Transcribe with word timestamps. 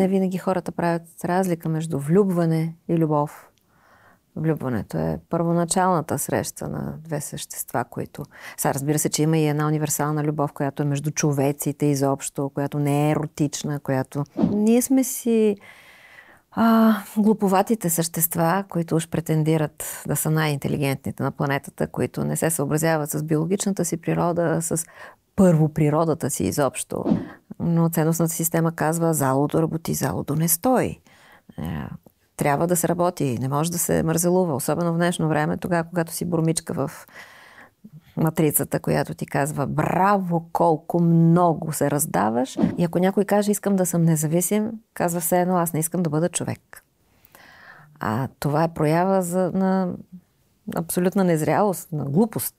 не 0.00 0.08
винаги 0.08 0.38
хората 0.38 0.72
правят 0.72 1.02
разлика 1.24 1.68
между 1.68 1.98
влюбване 1.98 2.74
и 2.88 2.96
любов. 2.96 3.46
Влюбването 4.36 4.98
е 4.98 5.18
първоначалната 5.30 6.18
среща 6.18 6.68
на 6.68 6.94
две 6.98 7.20
същества, 7.20 7.84
които... 7.90 8.22
Сега 8.56 8.74
разбира 8.74 8.98
се, 8.98 9.08
че 9.08 9.22
има 9.22 9.38
и 9.38 9.46
една 9.46 9.66
универсална 9.66 10.24
любов, 10.24 10.52
която 10.52 10.82
е 10.82 10.86
между 10.86 11.10
човеците 11.10 11.86
изобщо, 11.86 12.50
която 12.54 12.78
не 12.78 13.08
е 13.08 13.10
еротична, 13.10 13.80
която... 13.80 14.24
Ние 14.52 14.82
сме 14.82 15.04
си 15.04 15.56
а, 16.52 16.94
глуповатите 17.16 17.90
същества, 17.90 18.64
които 18.68 18.96
уж 18.96 19.08
претендират 19.08 20.02
да 20.06 20.16
са 20.16 20.30
най-интелигентните 20.30 21.22
на 21.22 21.30
планетата, 21.30 21.86
които 21.86 22.24
не 22.24 22.36
се 22.36 22.50
съобразяват 22.50 23.10
с 23.10 23.22
биологичната 23.22 23.84
си 23.84 23.96
природа, 23.96 24.58
с 24.60 24.84
първо 25.36 25.68
природата 25.68 26.30
си 26.30 26.44
изобщо. 26.44 27.04
Но 27.60 27.88
ценностната 27.88 28.34
система 28.34 28.72
казва, 28.72 29.14
залото 29.14 29.62
работи, 29.62 29.94
залото 29.94 30.36
не 30.36 30.48
стои. 30.48 31.00
Е, 31.58 31.88
трябва 32.36 32.66
да 32.66 32.76
се 32.76 32.88
работи, 32.88 33.38
не 33.40 33.48
може 33.48 33.70
да 33.70 33.78
се 33.78 34.02
мързелува, 34.02 34.54
особено 34.54 34.92
в 34.92 34.96
днешно 34.96 35.28
време, 35.28 35.56
тогава, 35.56 35.84
когато 35.88 36.12
си 36.12 36.24
бурмичка 36.24 36.74
в 36.74 37.06
матрицата, 38.16 38.80
която 38.80 39.14
ти 39.14 39.26
казва 39.26 39.66
браво, 39.66 40.48
колко 40.52 41.00
много 41.00 41.72
се 41.72 41.90
раздаваш. 41.90 42.58
И 42.78 42.84
ако 42.84 42.98
някой 42.98 43.24
каже, 43.24 43.50
искам 43.50 43.76
да 43.76 43.86
съм 43.86 44.02
независим, 44.02 44.70
казва 44.94 45.20
все 45.20 45.40
едно, 45.40 45.56
аз 45.56 45.72
не 45.72 45.80
искам 45.80 46.02
да 46.02 46.10
бъда 46.10 46.28
човек. 46.28 46.84
А 48.00 48.28
това 48.38 48.64
е 48.64 48.74
проява 48.74 49.22
за, 49.22 49.50
на 49.54 49.92
абсолютна 50.76 51.24
незрялост, 51.24 51.92
на 51.92 52.04
глупост. 52.04 52.54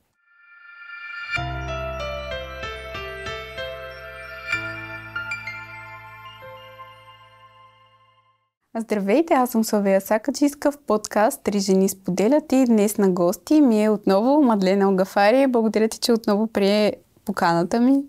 Здравейте, 8.77 9.33
аз 9.33 9.49
съм 9.49 9.63
Славия 9.63 10.01
Сакаджиска 10.01 10.71
в 10.71 10.77
подкаст 10.77 11.41
Три 11.43 11.59
жени 11.59 11.89
споделят 11.89 12.51
и 12.51 12.65
днес 12.65 12.97
на 12.97 13.09
гости 13.09 13.61
ми 13.61 13.83
е 13.83 13.89
отново 13.89 14.41
Мадлена 14.41 14.89
Огафари. 14.89 15.47
Благодаря 15.47 15.87
ти, 15.87 15.99
че 15.99 16.11
отново 16.11 16.47
прие 16.47 16.93
поканата 17.25 17.81
ми. 17.81 18.03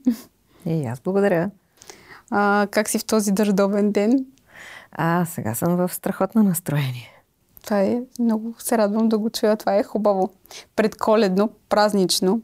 И 0.66 0.86
аз 0.86 1.00
благодаря. 1.00 1.50
А, 2.30 2.66
как 2.70 2.88
си 2.88 2.98
в 2.98 3.04
този 3.04 3.32
дъждовен 3.32 3.92
ден? 3.92 4.26
А, 4.92 5.24
сега 5.24 5.54
съм 5.54 5.76
в 5.76 5.94
страхотно 5.94 6.42
настроение. 6.42 7.22
Това 7.64 7.80
е, 7.80 8.02
много 8.18 8.54
се 8.58 8.78
радвам 8.78 9.08
да 9.08 9.18
го 9.18 9.30
чуя. 9.30 9.56
Това 9.56 9.76
е 9.76 9.82
хубаво. 9.82 10.30
Предколедно, 10.76 11.50
празнично. 11.68 12.40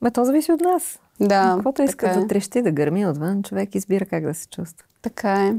Ма 0.00 0.10
то 0.10 0.24
зависи 0.24 0.52
от 0.52 0.60
нас. 0.60 0.98
Да. 1.20 1.52
Каквото 1.54 1.82
иска 1.82 2.10
е. 2.10 2.14
да 2.14 2.26
трещи, 2.26 2.62
да 2.62 2.70
гърми 2.70 3.06
отвън, 3.06 3.42
човек 3.42 3.74
избира 3.74 4.06
как 4.06 4.24
да 4.24 4.34
се 4.34 4.48
чувства. 4.48 4.86
Така 5.02 5.46
е. 5.46 5.54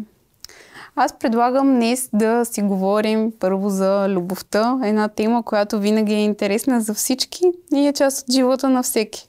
Аз 0.96 1.20
предлагам 1.20 1.76
днес 1.76 2.10
да 2.14 2.46
си 2.46 2.62
говорим 2.62 3.32
първо 3.40 3.70
за 3.70 4.10
любовта. 4.10 4.80
Една 4.84 5.08
тема, 5.08 5.44
която 5.44 5.80
винаги 5.80 6.14
е 6.14 6.24
интересна 6.24 6.82
за 6.82 6.94
всички 6.94 7.44
и 7.74 7.88
е 7.88 7.94
част 7.94 8.22
от 8.22 8.34
живота 8.34 8.70
на 8.70 8.84
всеки. 8.84 9.28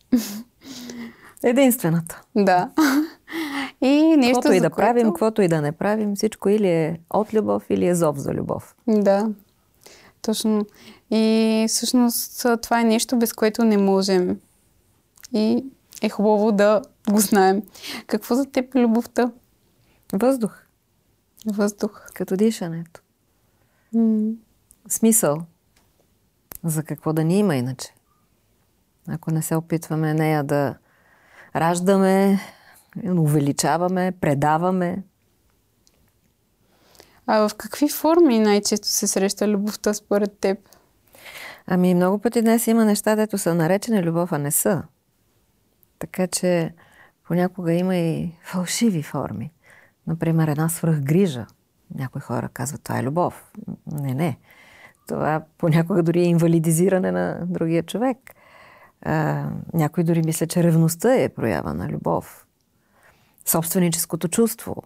Единствената. 1.43 2.23
Да. 2.37 2.71
И 3.81 4.17
нещо, 4.17 4.35
каквото 4.35 4.53
и 4.53 4.61
да 4.61 4.71
което... 4.71 4.77
правим, 4.77 5.07
каквото 5.07 5.43
и 5.43 5.49
да 5.49 5.61
не 5.61 5.73
правим, 5.73 6.17
всичко 6.17 6.49
или 6.49 6.69
е 6.69 7.01
от 7.11 7.35
любов, 7.35 7.63
или 7.71 7.87
е 7.87 7.95
зов 7.95 8.17
за 8.17 8.31
любов. 8.31 8.75
Да, 8.89 9.29
точно. 10.23 10.67
И 11.11 11.65
всъщност 11.69 12.47
това 12.63 12.81
е 12.81 12.85
нещо, 12.85 13.17
без 13.17 13.33
което 13.33 13.65
не 13.65 13.77
можем. 13.77 14.39
И 15.33 15.65
е 16.03 16.09
хубаво 16.09 16.53
да 16.53 16.83
го 17.11 17.21
знаем. 17.21 17.63
Какво 18.07 18.35
за 18.35 18.47
теб 18.47 18.75
е 18.75 18.79
любовта? 18.79 19.31
Въздух. 20.13 20.63
Въздух. 21.47 22.07
Като 22.15 22.37
дишането. 22.37 23.01
Mm. 23.95 24.37
Смисъл. 24.89 25.43
За 26.65 26.83
какво 26.83 27.13
да 27.13 27.25
ни 27.25 27.39
има 27.39 27.57
иначе? 27.57 27.95
Ако 29.09 29.31
не 29.31 29.43
се 29.43 29.57
опитваме 29.57 30.15
нея 30.15 30.45
да 30.45 30.75
раждаме, 31.57 32.41
увеличаваме, 33.09 34.13
предаваме. 34.21 35.03
А 37.27 37.49
в 37.49 37.55
какви 37.55 37.89
форми 37.89 38.39
най-често 38.39 38.89
се 38.89 39.07
среща 39.07 39.49
любовта 39.49 39.95
според 39.95 40.39
теб? 40.39 40.59
Ами 41.67 41.95
много 41.95 42.19
пъти 42.19 42.43
днес 42.43 42.67
има 42.67 42.85
неща, 42.85 43.17
дето 43.17 43.39
са 43.39 43.55
наречени 43.55 44.03
любов, 44.03 44.33
а 44.33 44.39
не 44.39 44.51
са. 44.51 44.83
Така 45.99 46.27
че 46.27 46.75
понякога 47.25 47.73
има 47.73 47.97
и 47.97 48.33
фалшиви 48.45 49.03
форми. 49.03 49.53
Например, 50.07 50.49
една 50.49 50.69
свръхгрижа. 50.69 51.47
Някои 51.95 52.21
хора 52.21 52.49
казват, 52.49 52.83
това 52.83 52.99
е 52.99 53.03
любов. 53.03 53.53
Не, 53.93 54.15
не. 54.15 54.39
Това 55.09 55.45
понякога 55.59 56.03
дори 56.03 56.21
е 56.21 56.25
инвалидизиране 56.25 57.13
на 57.13 57.47
другия 57.47 57.83
човек. 57.83 58.19
А, 59.03 59.47
някои 59.75 60.05
дори 60.05 60.23
мисля, 60.23 60.47
че 60.47 60.63
ревността 60.63 61.15
е 61.15 61.29
проява 61.29 61.75
на 61.75 61.89
любов. 61.89 62.47
Собственическото 63.47 64.29
чувство. 64.29 64.77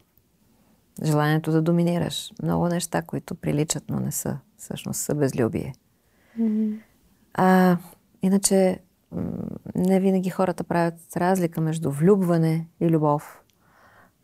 Желанието 1.04 1.52
да 1.52 1.62
доминираш. 1.62 2.32
Много 2.42 2.69
неща, 2.69 3.02
които 3.02 3.34
приличат, 3.34 3.84
но 3.88 4.00
не 4.00 4.12
са. 4.12 4.38
Всъщност 4.56 5.00
са 5.00 5.14
безлюбие. 5.14 5.72
Mm-hmm. 6.41 6.78
А, 7.34 7.76
иначе 8.22 8.78
не 9.75 10.00
винаги 10.00 10.31
хората 10.31 10.64
правят 10.64 10.94
разлика 11.16 11.60
между 11.60 11.91
влюбване 11.91 12.66
и 12.81 12.91
любов. 12.91 13.44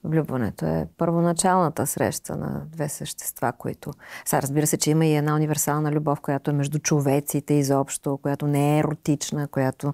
Влюбването 0.04 0.66
е 0.66 0.88
първоначалната 0.98 1.86
среща 1.86 2.36
на 2.36 2.62
две 2.66 2.88
същества, 2.88 3.52
които... 3.58 3.92
Сега 4.24 4.42
разбира 4.42 4.66
се, 4.66 4.76
че 4.76 4.90
има 4.90 5.06
и 5.06 5.16
една 5.16 5.34
универсална 5.34 5.92
любов, 5.92 6.20
която 6.20 6.50
е 6.50 6.54
между 6.54 6.78
човеците 6.78 7.54
изобщо, 7.54 8.18
която 8.22 8.46
не 8.46 8.76
е 8.76 8.78
еротична, 8.78 9.48
която 9.48 9.92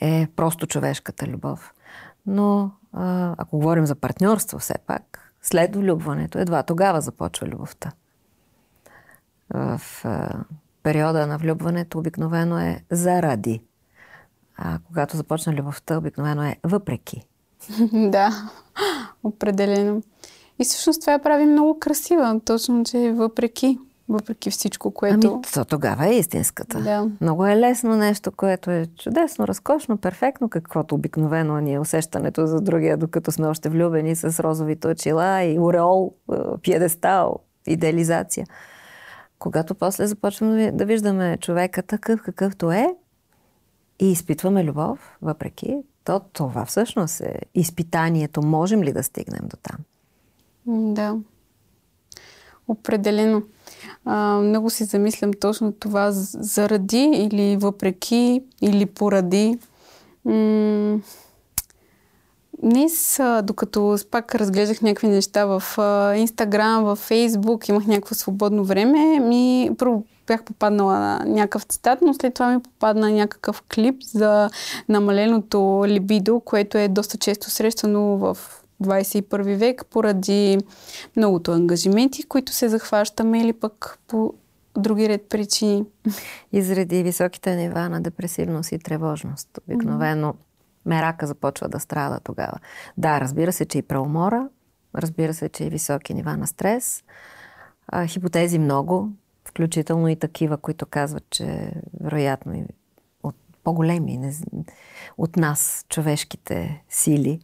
е 0.00 0.28
просто 0.36 0.66
човешката 0.66 1.26
любов. 1.26 1.74
Но 2.26 2.70
ако 3.38 3.58
говорим 3.58 3.86
за 3.86 3.94
партньорство 3.94 4.58
все 4.58 4.74
пак, 4.86 5.32
след 5.42 5.76
влюбването, 5.76 6.38
едва 6.38 6.62
тогава 6.62 7.00
започва 7.00 7.46
любовта. 7.46 7.92
В 9.50 9.80
периода 10.82 11.26
на 11.26 11.38
влюбването 11.38 11.98
обикновено 11.98 12.58
е 12.58 12.84
заради. 12.90 13.62
А 14.56 14.78
когато 14.86 15.16
започна 15.16 15.52
любовта, 15.52 15.98
обикновено 15.98 16.42
е 16.42 16.56
въпреки. 16.64 17.28
да, 17.92 18.50
определено. 19.24 20.02
И 20.58 20.64
всъщност 20.64 21.00
това 21.00 21.12
я 21.12 21.22
прави 21.22 21.46
много 21.46 21.78
красива, 21.78 22.40
точно, 22.44 22.84
че 22.84 23.12
въпреки, 23.12 23.78
въпреки 24.08 24.50
всичко, 24.50 24.90
което... 24.90 25.32
Ами, 25.32 25.42
то 25.54 25.64
тогава 25.64 26.06
е 26.06 26.18
истинската. 26.18 26.80
Да. 26.80 27.10
Много 27.20 27.46
е 27.46 27.56
лесно 27.56 27.96
нещо, 27.96 28.32
което 28.32 28.70
е 28.70 28.86
чудесно, 28.98 29.48
разкошно, 29.48 29.96
перфектно, 29.96 30.48
каквото 30.48 30.94
обикновено 30.94 31.60
ни 31.60 31.74
е 31.74 31.80
усещането 31.80 32.46
за 32.46 32.60
другия, 32.60 32.96
докато 32.96 33.32
сме 33.32 33.46
още 33.46 33.68
влюбени 33.68 34.16
с 34.16 34.42
розовите 34.42 34.88
очила 34.88 35.42
и 35.42 35.58
ореол, 35.58 36.14
е, 36.32 36.36
пиедестал, 36.62 37.38
идеализация. 37.66 38.46
Когато 39.38 39.74
после 39.74 40.06
започваме 40.06 40.72
да 40.72 40.84
виждаме 40.84 41.38
човека 41.40 41.82
такъв 41.82 42.22
какъвто 42.22 42.72
е 42.72 42.86
и 44.00 44.10
изпитваме 44.12 44.64
любов, 44.64 45.16
въпреки, 45.22 45.76
то 46.06 46.20
това 46.32 46.64
всъщност 46.64 47.20
е 47.20 47.40
изпитанието. 47.54 48.42
Можем 48.42 48.82
ли 48.82 48.92
да 48.92 49.02
стигнем 49.02 49.40
до 49.42 49.56
там? 49.56 49.76
Да. 50.94 51.16
Определено. 52.68 53.42
А, 54.04 54.38
много 54.38 54.70
си 54.70 54.84
замислям 54.84 55.32
точно 55.32 55.72
това 55.72 56.08
заради 56.12 57.10
или 57.14 57.56
въпреки 57.56 58.42
или 58.62 58.86
поради. 58.86 59.58
М- 60.24 61.00
Днес, 62.62 63.20
докато 63.42 63.98
пак 64.10 64.34
разглеждах 64.34 64.82
някакви 64.82 65.08
неща 65.08 65.44
в 65.44 65.62
Инстаграм, 66.16 66.84
в 66.84 66.96
Фейсбук, 66.96 67.68
имах 67.68 67.86
някакво 67.86 68.14
свободно 68.14 68.64
време, 68.64 69.20
ми 69.20 69.70
бях 70.26 70.44
попаднала 70.44 70.98
на 70.98 71.24
някакъв 71.26 71.62
цитат, 71.62 71.98
но 72.02 72.14
след 72.14 72.34
това 72.34 72.54
ми 72.54 72.62
попадна 72.62 73.10
някакъв 73.10 73.62
клип 73.74 74.02
за 74.02 74.50
намаленото 74.88 75.84
либидо, 75.86 76.40
което 76.40 76.78
е 76.78 76.88
доста 76.88 77.18
често 77.18 77.50
срещано 77.50 78.16
в 78.16 78.38
21 78.82 79.56
век 79.56 79.86
поради 79.90 80.58
многото 81.16 81.52
ангажименти, 81.52 82.22
които 82.22 82.52
се 82.52 82.68
захващаме 82.68 83.40
или 83.40 83.52
пък 83.52 83.98
по 84.08 84.34
други 84.76 85.08
ред 85.08 85.28
причини. 85.28 85.84
И 86.52 86.62
заради 86.62 87.02
високите 87.02 87.56
нива 87.56 87.88
на 87.88 88.00
депресивност 88.00 88.72
и 88.72 88.78
тревожност. 88.78 89.58
Обикновено 89.68 90.34
мерака 90.86 91.26
започва 91.26 91.68
да 91.68 91.80
страда 91.80 92.20
тогава. 92.24 92.58
Да, 92.96 93.20
разбира 93.20 93.52
се, 93.52 93.64
че 93.64 93.78
и 93.78 93.82
преумора, 93.82 94.48
разбира 94.94 95.34
се, 95.34 95.48
че 95.48 95.64
и 95.64 95.70
високи 95.70 96.14
нива 96.14 96.36
на 96.36 96.46
стрес. 96.46 97.04
А, 97.88 98.06
хипотези 98.06 98.58
много 98.58 99.08
включително 99.56 100.08
и 100.08 100.16
такива, 100.16 100.58
които 100.58 100.86
казват, 100.86 101.30
че 101.30 101.72
вероятно 102.00 102.54
и 102.54 102.64
от 103.22 103.36
по-големи 103.64 104.16
не, 104.16 104.34
от 105.18 105.36
нас, 105.36 105.86
човешките 105.88 106.84
сили, 106.88 107.40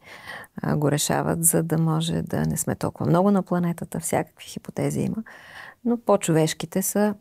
а, 0.62 0.76
го 0.76 0.90
решават, 0.90 1.44
за 1.44 1.62
да 1.62 1.78
може 1.78 2.22
да 2.22 2.40
не 2.40 2.56
сме 2.56 2.74
толкова 2.74 3.10
много 3.10 3.30
на 3.30 3.42
планетата. 3.42 4.00
Всякакви 4.00 4.46
хипотези 4.46 5.00
има. 5.00 5.16
Но 5.84 5.98
по-човешките 5.98 6.82
са 6.82 7.14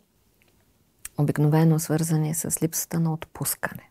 обикновено 1.17 1.79
свързани 1.79 2.33
с 2.33 2.61
липсата 2.63 2.99
на 2.99 3.13
отпускане. 3.13 3.89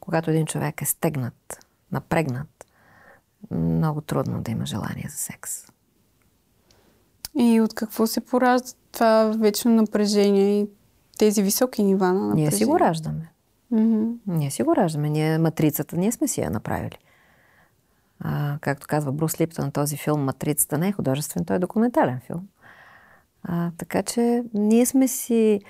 Когато 0.00 0.30
един 0.30 0.46
човек 0.46 0.82
е 0.82 0.84
стегнат, 0.84 1.66
напрегнат, 1.92 2.66
много 3.50 4.00
трудно 4.00 4.42
да 4.42 4.50
има 4.50 4.66
желание 4.66 5.06
за 5.08 5.16
секс. 5.16 5.66
И 7.38 7.60
от 7.60 7.74
какво 7.74 8.06
се 8.06 8.20
поражда 8.20 8.68
това 8.96 9.32
вечно 9.38 9.70
напрежение 9.70 10.60
и 10.60 10.66
тези 11.18 11.42
високи 11.42 11.82
нива 11.82 12.06
на 12.06 12.12
напрежение? 12.14 12.50
Ние 12.50 12.58
си 12.58 12.64
го 12.64 12.80
раждаме. 12.80 13.32
Mm-hmm. 13.72 14.16
Ние 14.26 14.50
си 14.50 14.62
го 14.62 14.76
раждаме. 14.76 15.10
Ние 15.10 15.38
матрицата, 15.38 15.96
ние 15.96 16.12
сме 16.12 16.28
си 16.28 16.40
я 16.40 16.50
направили. 16.50 16.98
А, 18.20 18.58
както 18.60 18.86
казва 18.86 19.12
Брус 19.12 19.40
Липтън, 19.40 19.70
този 19.70 19.96
филм 19.96 20.24
Матрицата 20.24 20.78
не 20.78 20.88
е 20.88 20.92
художествен, 20.92 21.44
той 21.44 21.56
е 21.56 21.58
документален 21.58 22.20
филм. 22.26 22.48
А, 23.42 23.70
така 23.78 24.02
че 24.02 24.42
ние 24.54 24.86
сме 24.86 25.08
си 25.08 25.60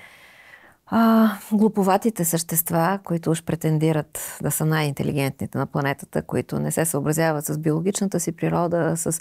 а, 0.85 1.29
глуповатите 1.51 2.25
същества, 2.25 2.99
които 3.03 3.31
уж 3.31 3.43
претендират 3.43 4.37
да 4.41 4.51
са 4.51 4.65
най-интелигентните 4.65 5.57
на 5.57 5.65
планетата, 5.65 6.21
които 6.21 6.59
не 6.59 6.71
се 6.71 6.85
съобразяват 6.85 7.45
с 7.45 7.57
биологичната 7.57 8.19
си 8.19 8.31
природа, 8.31 8.93
с 8.97 9.19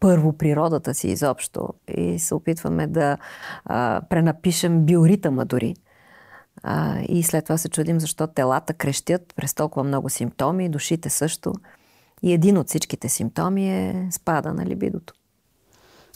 първо 0.00 0.32
природата 0.32 0.94
си 0.94 1.08
изобщо 1.08 1.68
и 1.96 2.18
се 2.18 2.34
опитваме 2.34 2.86
да 2.86 3.18
а, 3.64 4.02
пренапишем 4.10 4.84
биоритъма 4.84 5.44
дори. 5.44 5.76
А, 6.62 7.00
и 7.08 7.22
след 7.22 7.44
това 7.44 7.58
се 7.58 7.68
чудим 7.68 8.00
защо 8.00 8.26
телата 8.26 8.74
крещят 8.74 9.32
през 9.36 9.54
толкова 9.54 9.84
много 9.84 10.08
симптоми, 10.08 10.68
душите 10.68 11.10
също. 11.10 11.52
И 12.22 12.32
един 12.32 12.58
от 12.58 12.68
всичките 12.68 13.08
симптоми 13.08 13.70
е 13.70 14.08
спада 14.10 14.54
на 14.54 14.66
либидото. 14.66 15.14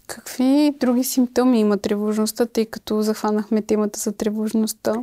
Какви 0.07 0.77
други 0.81 1.05
симптоми 1.05 1.61
има 1.61 1.79
тревожността, 1.79 2.47
тъй 2.47 2.67
като 2.67 3.03
захванахме 3.03 3.63
темата 3.63 4.01
за 4.01 4.13
тревожността? 4.13 4.95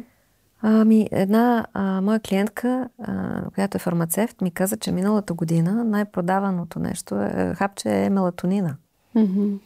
Ами, 0.62 1.10
една 1.12 1.66
а, 1.74 2.02
моя 2.02 2.20
клиентка, 2.20 2.90
а, 3.04 3.42
която 3.54 3.78
е 3.78 3.80
фармацевт, 3.80 4.42
ми 4.42 4.52
каза, 4.52 4.78
че 4.78 4.92
миналата 4.92 5.34
година 5.34 5.84
най-продаваното 5.84 6.80
нещо 6.80 7.22
е, 7.22 7.54
хапче 7.56 7.90
е 7.90 8.10
мелатонина. 8.10 8.76
Mm-hmm. 9.16 9.60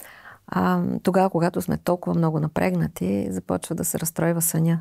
А, 0.48 0.82
тогава, 1.04 1.30
когато 1.30 1.62
сме 1.62 1.78
толкова 1.78 2.16
много 2.16 2.40
напрегнати, 2.40 3.28
започва 3.32 3.76
да 3.76 3.86
се 3.86 4.00
разстройва 4.00 4.42
съня. 4.42 4.80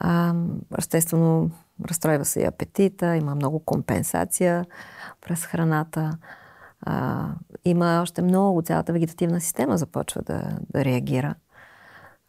А, 0.00 0.34
естествено, 0.78 1.50
разстройва 1.84 2.24
се 2.24 2.40
и 2.40 2.44
апетита, 2.44 3.16
има 3.16 3.34
много 3.34 3.60
компенсация 3.60 4.64
през 5.20 5.46
храната. 5.46 6.18
А, 6.80 7.28
има 7.64 8.00
още 8.02 8.22
много, 8.22 8.62
цялата 8.62 8.92
вегетативна 8.92 9.40
система 9.40 9.78
започва 9.78 10.22
да, 10.22 10.58
да 10.72 10.84
реагира. 10.84 11.34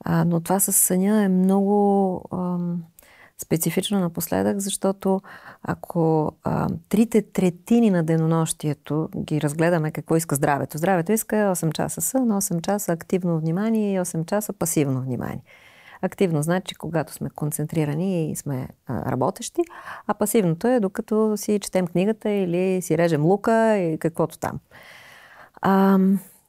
А, 0.03 0.25
но 0.25 0.39
това 0.39 0.59
с 0.59 0.73
съня 0.73 1.23
е 1.23 1.27
много 1.29 2.21
ам, 2.33 2.83
специфично 3.43 3.99
напоследък, 3.99 4.59
защото 4.59 5.21
ако 5.63 6.31
а, 6.43 6.67
трите 6.89 7.21
третини 7.21 7.89
на 7.89 8.03
денонощието 8.03 9.09
ги 9.17 9.41
разгледаме 9.41 9.91
какво 9.91 10.15
иска 10.15 10.35
здравето. 10.35 10.77
Здравето 10.77 11.11
иска 11.11 11.35
8 11.35 11.71
часа 11.71 12.01
сън, 12.01 12.29
8 12.29 12.61
часа 12.61 12.91
активно 12.91 13.39
внимание 13.39 13.93
и 13.93 13.99
8 13.99 14.25
часа 14.25 14.53
пасивно 14.53 15.01
внимание. 15.01 15.43
Активно 16.01 16.43
значи, 16.43 16.75
когато 16.75 17.13
сме 17.13 17.29
концентрирани 17.29 18.31
и 18.31 18.35
сме 18.35 18.67
а, 18.87 19.11
работещи, 19.11 19.61
а 20.07 20.13
пасивното 20.13 20.67
е 20.67 20.79
докато 20.79 21.37
си 21.37 21.59
четем 21.59 21.87
книгата 21.87 22.29
или 22.29 22.81
си 22.81 22.97
режем 22.97 23.25
лука 23.25 23.77
и 23.77 23.97
каквото 23.97 24.37
там. 24.37 24.59
А, 25.61 25.99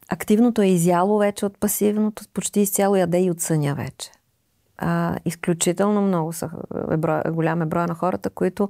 активното 0.09 0.63
е 0.63 0.67
изяло 0.67 1.19
вече 1.19 1.47
от 1.47 1.59
пасивното, 1.59 2.23
почти 2.35 2.61
изцяло 2.61 2.97
яде 2.97 3.23
и 3.23 3.31
от 3.31 3.41
съня 3.41 3.75
вече. 3.75 4.11
А, 4.79 5.17
изключително 5.25 6.03
много 6.03 6.33
са, 6.33 6.51
е 6.91 6.97
бро, 6.97 7.23
голям 7.29 7.63
е 7.63 7.67
броя 7.67 7.87
на 7.87 7.95
хората, 7.95 8.31
които 8.31 8.69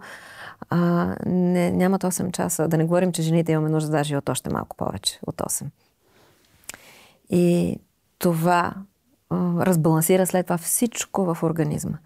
а, 0.70 1.14
не, 1.26 1.70
нямат 1.70 2.02
8 2.02 2.32
часа. 2.32 2.68
Да 2.68 2.76
не 2.76 2.84
говорим, 2.84 3.12
че 3.12 3.22
жените 3.22 3.52
имаме 3.52 3.68
нужда 3.68 3.90
даже 3.90 4.16
от 4.16 4.28
още 4.28 4.50
малко 4.50 4.76
повече 4.76 5.20
от 5.26 5.36
8. 5.36 5.64
И 7.30 7.76
това 8.18 8.74
разбалансира 9.32 10.26
след 10.26 10.46
това 10.46 10.58
всичко 10.58 11.34
в 11.34 11.42
организма. 11.42 11.98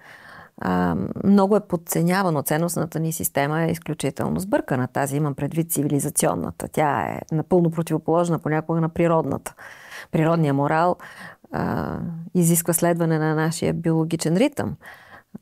А, 0.60 0.96
много 1.24 1.56
е 1.56 1.60
подценявано. 1.60 2.42
Ценностната 2.42 3.00
ни 3.00 3.12
система 3.12 3.62
е 3.62 3.70
изключително 3.70 4.40
сбъркана. 4.40 4.88
Тази 4.88 5.16
имам 5.16 5.34
предвид 5.34 5.72
цивилизационната. 5.72 6.68
Тя 6.68 7.02
е 7.02 7.20
напълно 7.32 7.70
противоположна 7.70 8.38
понякога 8.38 8.80
на 8.80 8.88
природната. 8.88 9.54
Природният 10.12 10.56
морал 10.56 10.96
а, 11.52 11.98
изисква 12.34 12.72
следване 12.72 13.18
на 13.18 13.34
нашия 13.34 13.74
биологичен 13.74 14.36
ритъм. 14.36 14.76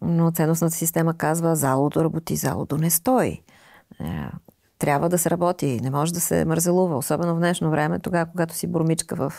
Но 0.02 0.30
ценностната 0.30 0.74
система 0.74 1.14
казва 1.14 1.56
залото 1.56 2.04
работи, 2.04 2.36
залото 2.36 2.76
не 2.76 2.90
стои. 2.90 3.42
Трябва 4.78 5.08
да 5.08 5.18
се 5.18 5.30
работи, 5.30 5.80
не 5.82 5.90
може 5.90 6.12
да 6.12 6.20
се 6.20 6.44
мързелува, 6.44 6.96
особено 6.96 7.34
в 7.34 7.38
днешно 7.38 7.70
време, 7.70 7.98
тогава, 7.98 8.26
когато 8.30 8.54
си 8.54 8.66
бурмичка 8.66 9.16
в 9.16 9.32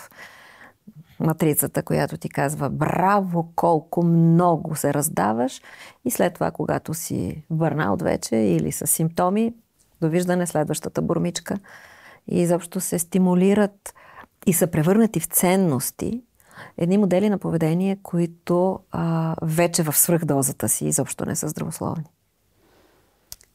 матрицата, 1.20 1.84
която 1.84 2.18
ти 2.18 2.30
казва 2.30 2.70
браво, 2.70 3.52
колко 3.56 4.04
много 4.04 4.76
се 4.76 4.94
раздаваш 4.94 5.62
и 6.06 6.12
след 6.12 6.34
това, 6.34 6.52
когато 6.52 6.94
си 6.94 7.44
от 7.92 8.02
вече 8.02 8.36
или 8.36 8.72
с 8.72 8.88
симптоми, 8.88 9.54
довиждане 10.02 10.48
следващата 10.48 11.02
бурмичка 11.02 11.58
и 12.28 12.42
изобщо 12.42 12.80
се 12.80 13.00
стимулират 13.00 13.94
и 14.46 14.54
са 14.54 14.68
превърнати 14.68 15.20
в 15.20 15.26
ценности 15.26 16.22
едни 16.78 16.98
модели 16.98 17.30
на 17.30 17.38
поведение, 17.38 17.98
които 18.04 18.80
а, 18.92 19.36
вече 19.42 19.84
в 19.84 19.98
свръхдозата 19.98 20.70
си 20.70 20.86
изобщо 20.86 21.26
не 21.26 21.36
са 21.36 21.48
здравословни. 21.48 22.06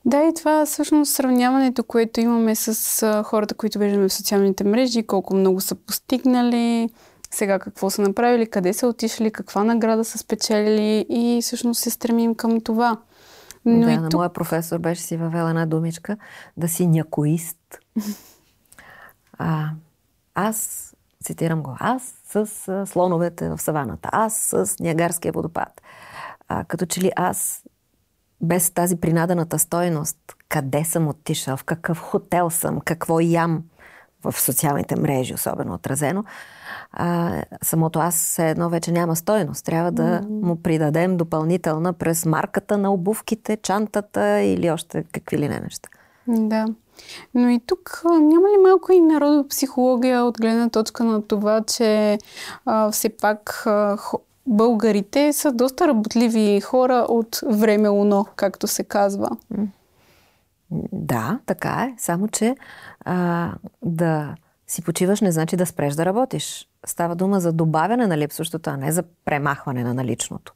Да, 0.05 0.23
и 0.23 0.35
това 0.35 0.67
всъщност 0.67 1.13
сравняването, 1.13 1.85
което 1.85 2.21
имаме 2.21 2.55
с 2.55 3.03
а, 3.03 3.23
хората, 3.23 3.55
които 3.55 3.79
виждаме 3.79 4.09
в 4.09 4.13
социалните 4.13 4.65
мрежи, 4.65 5.07
колко 5.07 5.37
много 5.37 5.61
са 5.61 5.75
постигнали, 5.75 6.89
сега 7.35 7.59
какво 7.59 7.91
са 7.91 8.03
направили, 8.03 8.47
къде 8.47 8.73
са 8.73 8.87
отишли, 8.87 9.31
каква 9.31 9.65
награда 9.65 10.05
са 10.05 10.19
спечелили 10.19 11.07
и 11.09 11.41
всъщност 11.43 11.81
се 11.81 11.91
стремим 11.91 12.35
към 12.35 12.61
това. 12.61 13.01
Но 13.65 13.87
да, 13.87 13.93
и 13.93 13.97
на 13.97 14.09
тук... 14.09 14.19
моя 14.19 14.33
професор 14.33 14.79
беше 14.79 15.03
си 15.03 15.17
въвела 15.17 15.51
една 15.51 15.67
думичка 15.67 16.17
да 16.57 16.69
си 16.69 16.87
някоист. 16.87 17.59
А, 19.39 19.71
аз, 20.35 20.91
цитирам 21.25 21.63
го, 21.63 21.77
аз 21.81 22.15
с 22.25 22.47
слоновете 22.87 23.49
в 23.49 23.59
саваната, 23.59 24.09
аз 24.13 24.35
с 24.35 24.77
Ниагарския 24.81 25.33
водопад. 25.33 25.83
А, 26.49 26.65
като 26.65 26.87
че 26.87 27.01
ли 27.01 27.11
аз 27.17 27.65
без 28.41 28.71
тази 28.71 28.97
принадената 28.97 29.59
стойност, 29.59 30.19
къде 30.49 30.85
съм 30.85 31.09
отишъл, 31.09 31.57
в 31.57 31.65
какъв 31.65 31.99
хотел 31.99 32.51
съм, 32.51 32.81
какво 32.81 33.21
ям 33.21 33.63
в 34.25 34.41
социалните 34.41 35.01
мрежи, 35.01 35.35
особено 35.35 35.75
отразено, 35.75 36.25
а, 36.93 37.43
самото 37.63 37.99
аз 37.99 38.39
едно 38.39 38.69
вече 38.69 38.93
няма 38.93 39.17
стойност. 39.17 39.65
Трябва 39.65 39.93
да 39.93 40.21
му 40.29 40.63
придадем 40.63 41.17
допълнителна 41.17 41.93
през 41.93 42.27
марката 42.27 42.79
на 42.79 42.93
обувките, 42.93 43.57
чантата 43.57 44.41
или 44.41 44.71
още 44.71 45.05
какви 45.13 45.39
ли 45.39 45.49
не 45.49 45.61
неща. 45.61 45.89
Да. 46.29 46.67
Но 47.35 47.49
и 47.49 47.61
тук 47.67 48.03
няма 48.05 48.49
ли 48.49 48.63
малко 48.63 48.93
и 48.93 49.01
народопсихология 49.01 50.25
от 50.25 50.41
гледна 50.41 50.69
точка 50.69 51.05
на 51.05 51.23
това, 51.23 51.63
че 51.63 52.19
а, 52.65 52.91
все 52.91 53.09
пак 53.09 53.63
а, 53.67 53.99
българите 54.47 55.33
са 55.33 55.53
доста 55.53 55.89
работливи 55.89 56.61
хора 56.61 57.07
от 57.09 57.41
време 57.47 57.89
уно, 57.89 58.27
както 58.37 58.67
се 58.67 58.85
казва. 58.85 59.31
Да, 60.93 61.39
така 61.47 61.89
е. 61.91 61.95
Само, 61.99 62.29
че 62.29 62.57
а, 63.05 63.53
да 63.83 64.35
си 64.67 64.83
почиваш 64.83 65.21
не 65.21 65.33
значи 65.33 65.57
да 65.57 65.67
спреш 65.67 65.95
да 65.95 66.05
работиш. 66.05 66.69
Става 66.87 67.17
дума 67.17 67.41
за 67.41 67.53
добавяне 67.53 68.07
на 68.07 68.19
липсващото, 68.19 68.71
а 68.71 68.77
не 68.77 68.93
за 68.93 69.03
премахване 69.25 69.85
на 69.85 69.95
наличното. 69.95 70.53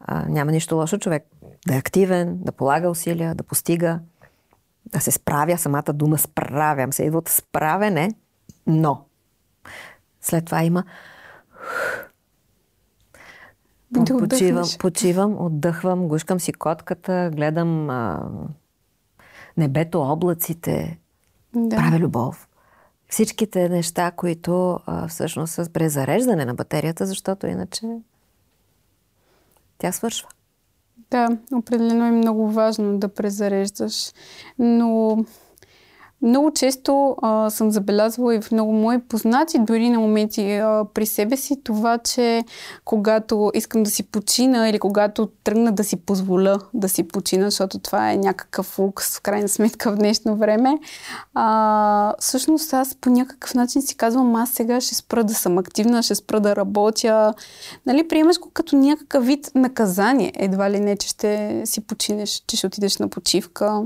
А, 0.00 0.24
няма 0.28 0.52
нищо 0.52 0.76
лошо 0.76 0.98
човек 0.98 1.26
да 1.66 1.74
е 1.74 1.78
активен, 1.78 2.38
да 2.40 2.52
полага 2.52 2.90
усилия, 2.90 3.34
да 3.34 3.42
постига, 3.42 4.00
да 4.86 5.00
се 5.00 5.10
справя. 5.10 5.58
Самата 5.58 5.92
дума 5.92 6.18
справям 6.18 6.92
се 6.92 7.04
идва 7.04 7.18
от 7.18 7.28
справене, 7.28 8.14
но 8.66 9.04
след 10.20 10.44
това 10.44 10.62
има 10.62 10.84
да 13.90 14.18
почивам, 14.18 14.68
почивам, 14.78 15.36
отдъхвам, 15.40 16.08
гушкам 16.08 16.40
си 16.40 16.52
котката, 16.52 17.30
гледам 17.34 17.90
а, 17.90 18.28
небето, 19.56 20.00
облаците, 20.02 20.98
да. 21.54 21.76
правя 21.76 21.98
любов 21.98 22.48
всичките 23.12 23.68
неща, 23.68 24.10
които 24.10 24.80
а, 24.86 25.08
всъщност 25.08 25.52
са 25.52 25.68
презареждане 25.72 26.44
на 26.44 26.54
батерията, 26.54 27.06
защото 27.06 27.46
иначе 27.46 27.86
тя 29.78 29.92
свършва. 29.92 30.28
Да, 31.10 31.28
определено 31.52 32.06
е 32.06 32.10
много 32.10 32.50
важно 32.50 32.98
да 32.98 33.08
презареждаш. 33.08 34.12
Но 34.58 35.24
много 36.22 36.50
често 36.50 37.16
а, 37.22 37.50
съм 37.50 37.70
забелязвала 37.70 38.34
и 38.34 38.40
в 38.40 38.50
много 38.52 38.72
мои 38.72 38.98
познати, 38.98 39.58
дори 39.58 39.90
на 39.90 40.00
моменти 40.00 40.52
а, 40.52 40.84
при 40.94 41.06
себе 41.06 41.36
си, 41.36 41.62
това, 41.64 41.98
че 41.98 42.44
когато 42.84 43.50
искам 43.54 43.82
да 43.82 43.90
си 43.90 44.02
почина 44.02 44.68
или 44.68 44.78
когато 44.78 45.28
тръгна 45.44 45.72
да 45.72 45.84
си 45.84 45.96
позволя 45.96 46.58
да 46.74 46.88
си 46.88 47.02
почина, 47.02 47.44
защото 47.44 47.78
това 47.78 48.12
е 48.12 48.16
някакъв 48.16 48.78
лукс 48.78 49.16
в 49.16 49.20
крайна 49.20 49.48
сметка 49.48 49.92
в 49.92 49.96
днешно 49.96 50.36
време, 50.36 50.78
а, 51.34 52.14
всъщност 52.18 52.72
аз 52.72 52.94
по 52.94 53.10
някакъв 53.10 53.54
начин 53.54 53.82
си 53.82 53.96
казвам, 53.96 54.36
аз 54.36 54.50
сега 54.50 54.80
ще 54.80 54.94
спра 54.94 55.24
да 55.24 55.34
съм 55.34 55.58
активна, 55.58 56.02
ще 56.02 56.14
спра 56.14 56.40
да 56.40 56.56
работя. 56.56 57.34
Нали, 57.86 58.08
приемаш 58.08 58.38
го 58.40 58.50
като 58.54 58.76
някакъв 58.76 59.26
вид 59.26 59.50
наказание, 59.54 60.32
едва 60.36 60.70
ли 60.70 60.80
не, 60.80 60.96
че 60.96 61.08
ще 61.08 61.62
си 61.64 61.80
починеш, 61.80 62.44
че 62.46 62.56
ще 62.56 62.66
отидеш 62.66 62.98
на 62.98 63.08
почивка. 63.08 63.84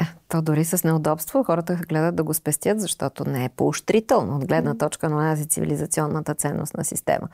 Е, 0.00 0.04
то 0.28 0.42
дори 0.42 0.64
с 0.64 0.84
неудобство 0.84 1.44
хората 1.44 1.74
гледат 1.88 2.16
да 2.16 2.24
го 2.24 2.34
спестят, 2.34 2.80
защото 2.80 3.24
не 3.24 3.44
е 3.44 3.48
поощрително 3.48 4.36
от 4.36 4.46
гледна 4.46 4.74
точка 4.74 5.08
на 5.08 5.30
тази 5.30 5.46
цивилизационната 5.46 6.34
ценностна 6.34 6.84
система. 6.84 7.28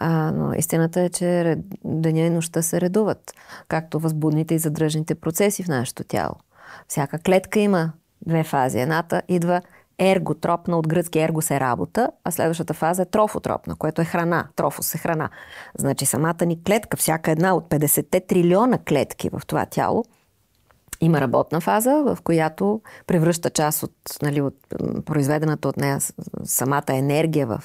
А, 0.00 0.32
но 0.32 0.54
истината 0.54 1.00
е, 1.00 1.08
че 1.08 1.56
деня 1.84 2.20
и 2.20 2.30
нощта 2.30 2.62
се 2.62 2.80
редуват, 2.80 3.32
както 3.68 3.98
възбудните 3.98 4.54
и 4.54 4.58
задръжните 4.58 5.14
процеси 5.14 5.62
в 5.62 5.68
нашето 5.68 6.04
тяло. 6.04 6.34
Всяка 6.88 7.18
клетка 7.18 7.60
има 7.60 7.92
две 8.26 8.44
фази. 8.44 8.78
Едната 8.78 9.22
идва 9.28 9.60
ерготропна, 9.98 10.78
от 10.78 10.88
гръцки 10.88 11.18
ергос 11.18 11.50
е 11.50 11.60
работа, 11.60 12.10
а 12.24 12.30
следващата 12.30 12.74
фаза 12.74 13.02
е 13.02 13.06
трофотропна, 13.06 13.76
което 13.76 14.02
е 14.02 14.04
храна. 14.04 14.46
Трофос 14.56 14.94
е 14.94 14.98
храна. 14.98 15.30
Значи 15.78 16.06
самата 16.06 16.46
ни 16.46 16.62
клетка, 16.62 16.96
всяка 16.96 17.30
една 17.30 17.54
от 17.54 17.68
50 17.68 18.26
трилиона 18.26 18.78
клетки 18.78 19.30
в 19.32 19.42
това 19.46 19.66
тяло, 19.66 20.04
има 21.00 21.20
работна 21.20 21.60
фаза, 21.60 22.02
в 22.06 22.18
която 22.24 22.80
превръща 23.06 23.50
част 23.50 23.82
от, 23.82 23.92
нали, 24.22 24.40
от 24.40 24.56
произведената 25.04 25.68
от 25.68 25.76
нея 25.76 25.98
самата 26.44 26.84
енергия 26.88 27.46
в, 27.46 27.60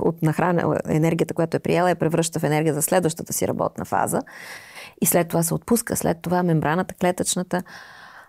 от 0.00 0.22
нахрана, 0.22 0.78
енергията, 0.88 1.34
която 1.34 1.56
е 1.56 1.60
приела, 1.60 1.88
я 1.88 1.96
превръща 1.96 2.40
в 2.40 2.44
енергия 2.44 2.74
за 2.74 2.82
следващата 2.82 3.32
си 3.32 3.48
работна 3.48 3.84
фаза. 3.84 4.20
И 5.00 5.06
след 5.06 5.28
това 5.28 5.42
се 5.42 5.54
отпуска. 5.54 5.96
След 5.96 6.22
това 6.22 6.42
мембраната 6.42 6.94
клетъчната 6.94 7.62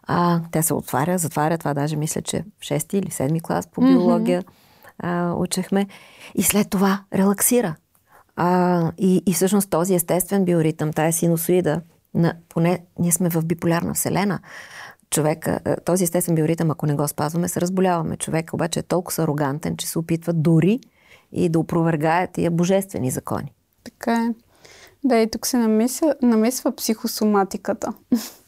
а, 0.08 0.42
тя 0.52 0.62
се 0.62 0.74
отваря, 0.74 1.18
затваря. 1.18 1.58
Това 1.58 1.74
даже 1.74 1.96
мисля, 1.96 2.22
че 2.22 2.46
в 2.60 2.64
6 2.64 2.94
или 2.94 3.08
7 3.08 3.42
клас 3.42 3.68
по 3.68 3.82
биология 3.82 4.42
mm-hmm. 4.42 4.50
а, 5.00 5.34
учехме. 5.34 5.88
И 6.36 6.44
след 6.44 6.70
това 6.70 7.04
релаксира. 7.14 7.76
А, 8.36 8.92
и, 8.98 9.24
и 9.26 9.34
всъщност 9.34 9.70
този 9.70 9.96
естествен 9.96 10.46
биоритъм, 10.46 10.94
тая 10.94 11.14
синусоида, 11.14 11.82
на, 12.14 12.36
поне 12.50 12.80
ние 13.00 13.12
сме 13.12 13.30
в 13.30 13.46
биполярна 13.46 13.94
вселена. 13.94 14.40
Човека, 15.10 15.60
е, 15.66 15.76
този 15.76 16.04
естествен 16.04 16.36
биоритъм, 16.36 16.72
ако 16.72 16.86
не 16.86 16.96
го 16.96 17.08
спазваме, 17.08 17.48
се 17.48 17.62
разболяваме. 17.62 18.18
Човек 18.18 18.54
обаче 18.54 18.80
е 18.80 18.84
толкова 18.84 19.24
арогантен, 19.24 19.78
че 19.78 19.88
се 19.88 20.00
опитва 20.00 20.34
дори 20.34 20.80
и 21.32 21.50
да 21.50 21.60
опровергае 21.60 22.28
тия 22.28 22.52
божествени 22.52 23.12
закони. 23.12 23.54
Така 23.84 24.14
е. 24.16 24.34
Да, 25.04 25.18
и 25.18 25.30
тук 25.30 25.48
се 25.48 25.58
намесва, 25.58 26.16
намесва 26.22 26.76
психосоматиката. 26.76 27.94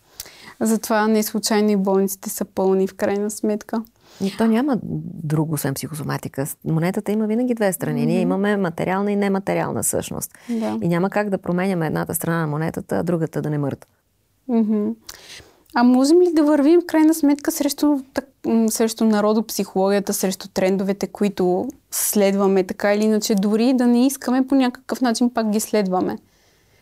Затова 0.60 1.08
не 1.08 1.24
случайно 1.24 1.72
и 1.72 1.76
болниците 1.76 2.30
са 2.30 2.46
пълни 2.46 2.88
в 2.88 2.96
крайна 2.96 3.32
сметка. 3.32 3.84
И 4.22 4.38
то 4.38 4.48
няма 4.48 4.78
друго, 5.24 5.54
освен 5.54 5.74
психосоматика. 5.74 6.46
Монетата 6.66 7.12
има 7.12 7.28
винаги 7.28 7.54
две 7.54 7.74
страни. 7.74 8.02
Mm-hmm. 8.02 8.06
Ние 8.06 8.22
имаме 8.22 8.58
материална 8.58 9.12
и 9.12 9.16
нематериална 9.16 9.84
същност. 9.84 10.32
Да. 10.50 10.80
И 10.82 10.88
няма 10.88 11.10
как 11.10 11.30
да 11.30 11.38
променяме 11.38 11.88
едната 11.88 12.16
страна 12.16 12.40
на 12.40 12.48
монетата, 12.48 12.96
а 12.96 13.04
другата 13.04 13.42
да 13.42 13.50
не 13.50 13.58
мърда. 13.58 13.88
Mm-hmm. 14.50 14.94
А 15.78 15.84
можем 15.84 16.22
ли 16.22 16.34
да 16.34 16.44
вървим 16.44 16.82
в 16.82 16.86
крайна 16.86 17.14
сметка 17.14 17.52
срещу, 17.52 18.00
срещу 18.70 19.06
народопсихологията, 19.06 20.14
срещу 20.14 20.48
трендовете, 20.48 21.08
които 21.08 21.68
следваме 21.92 22.64
така 22.64 22.94
или 22.94 23.04
иначе, 23.04 23.36
дори 23.36 23.74
да 23.74 23.88
не 23.88 24.06
искаме 24.06 24.48
по 24.48 24.56
някакъв 24.56 25.02
начин 25.02 25.34
пак 25.34 25.50
ги 25.50 25.60
следваме? 25.60 26.18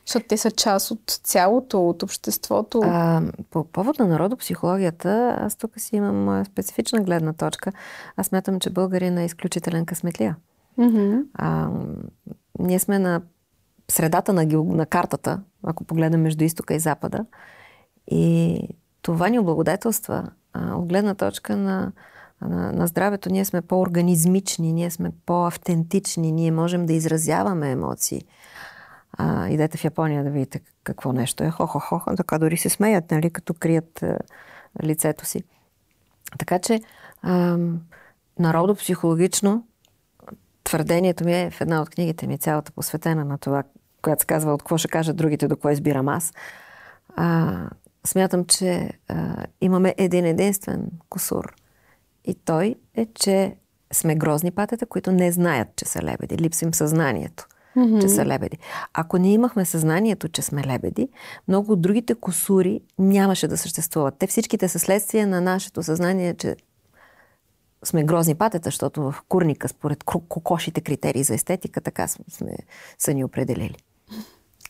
Защото 0.05 0.25
те 0.27 0.37
са 0.37 0.51
част 0.51 0.91
от 0.91 1.19
цялото, 1.23 1.89
от 1.89 2.03
обществото. 2.03 2.81
А, 2.83 3.21
по 3.49 3.63
повод 3.63 3.99
на 3.99 4.07
народопсихологията, 4.07 5.37
аз 5.39 5.55
тук 5.55 5.71
си 5.77 5.95
имам 5.95 6.45
специфична 6.45 7.01
гледна 7.01 7.33
точка. 7.33 7.71
Аз 8.17 8.27
смятам, 8.27 8.59
че 8.59 8.69
българин 8.69 9.17
е 9.17 9.25
изключителен 9.25 9.85
късметлия. 9.85 10.35
Mm-hmm. 10.79 11.23
А, 11.33 11.69
ние 12.59 12.79
сме 12.79 12.99
на 12.99 13.21
средата 13.91 14.33
на, 14.33 14.45
на 14.63 14.85
картата, 14.85 15.41
ако 15.63 15.83
погледнем 15.83 16.21
между 16.21 16.43
изтока 16.43 16.73
и 16.73 16.79
запада. 16.79 17.25
И 18.07 18.59
това 19.01 19.29
ни 19.29 19.39
облагодетелства 19.39 20.29
а, 20.53 20.75
от 20.75 20.85
гледна 20.85 21.15
точка 21.15 21.57
на, 21.57 21.91
на, 22.41 22.71
на 22.71 22.87
здравето. 22.87 23.29
Ние 23.29 23.45
сме 23.45 23.61
по-организмични, 23.61 24.73
ние 24.73 24.91
сме 24.91 25.11
по-автентични, 25.25 26.31
ние 26.31 26.51
можем 26.51 26.85
да 26.85 26.93
изразяваме 26.93 27.71
емоции. 27.71 28.25
А, 29.17 29.49
идете 29.49 29.77
в 29.77 29.83
Япония 29.83 30.23
да 30.23 30.29
видите 30.29 30.61
какво 30.83 31.13
нещо 31.13 31.43
е. 31.43 31.49
Хо-хо-хо, 31.49 32.15
така 32.17 32.39
дори 32.39 32.57
се 32.57 32.69
смеят, 32.69 33.11
нали, 33.11 33.29
като 33.29 33.53
крият 33.53 34.03
а, 34.03 34.17
лицето 34.83 35.25
си. 35.25 35.43
Така 36.39 36.59
че, 36.59 36.81
а, 37.21 37.57
народопсихологично, 38.39 39.67
твърдението 40.63 41.25
ми 41.25 41.33
е 41.33 41.51
в 41.51 41.61
една 41.61 41.81
от 41.81 41.89
книгите 41.89 42.27
ми, 42.27 42.37
цялата 42.37 42.71
посветена 42.71 43.25
на 43.25 43.37
това, 43.37 43.63
която 44.01 44.21
се 44.21 44.27
казва 44.27 44.53
от 44.53 44.61
какво 44.61 44.77
ще 44.77 44.87
кажат 44.87 45.15
другите, 45.15 45.47
до 45.47 45.57
кое 45.57 45.73
избирам 45.73 46.07
аз. 46.07 46.33
А, 47.15 47.69
смятам, 48.05 48.45
че 48.45 48.89
а, 49.07 49.45
имаме 49.61 49.95
един 49.97 50.25
единствен 50.25 50.87
косур. 51.09 51.55
И 52.25 52.35
той 52.35 52.75
е, 52.95 53.05
че 53.05 53.55
сме 53.93 54.15
грозни 54.15 54.51
патета, 54.51 54.85
които 54.85 55.11
не 55.11 55.31
знаят, 55.31 55.67
че 55.75 55.85
са 55.85 56.01
лебеди. 56.01 56.37
Липсва 56.37 56.65
им 56.65 56.73
съзнанието 56.73 57.47
mm-hmm. 57.77 58.01
че 58.01 58.09
са 58.09 58.25
лебеди. 58.25 58.57
Ако 58.93 59.17
ние 59.17 59.33
имахме 59.33 59.65
съзнанието, 59.65 60.29
че 60.29 60.41
сме 60.41 60.63
лебеди, 60.63 61.09
много 61.47 61.71
от 61.71 61.81
другите 61.81 62.15
косури 62.15 62.81
нямаше 62.99 63.47
да 63.47 63.57
съществуват. 63.57 64.15
Те 64.19 64.27
всичките 64.27 64.67
са 64.67 64.79
следствие 64.79 65.25
на 65.25 65.41
нашето 65.41 65.83
съзнание, 65.83 66.33
че 66.33 66.55
сме 67.83 68.03
грозни 68.03 68.35
патета, 68.35 68.67
защото 68.67 69.01
в 69.01 69.15
курника, 69.29 69.67
според 69.67 70.03
кокошите 70.03 70.81
критерии 70.81 71.23
за 71.23 71.33
естетика, 71.33 71.81
така 71.81 72.07
сме, 72.07 72.55
са 72.99 73.13
ни 73.13 73.23
определили. 73.23 73.75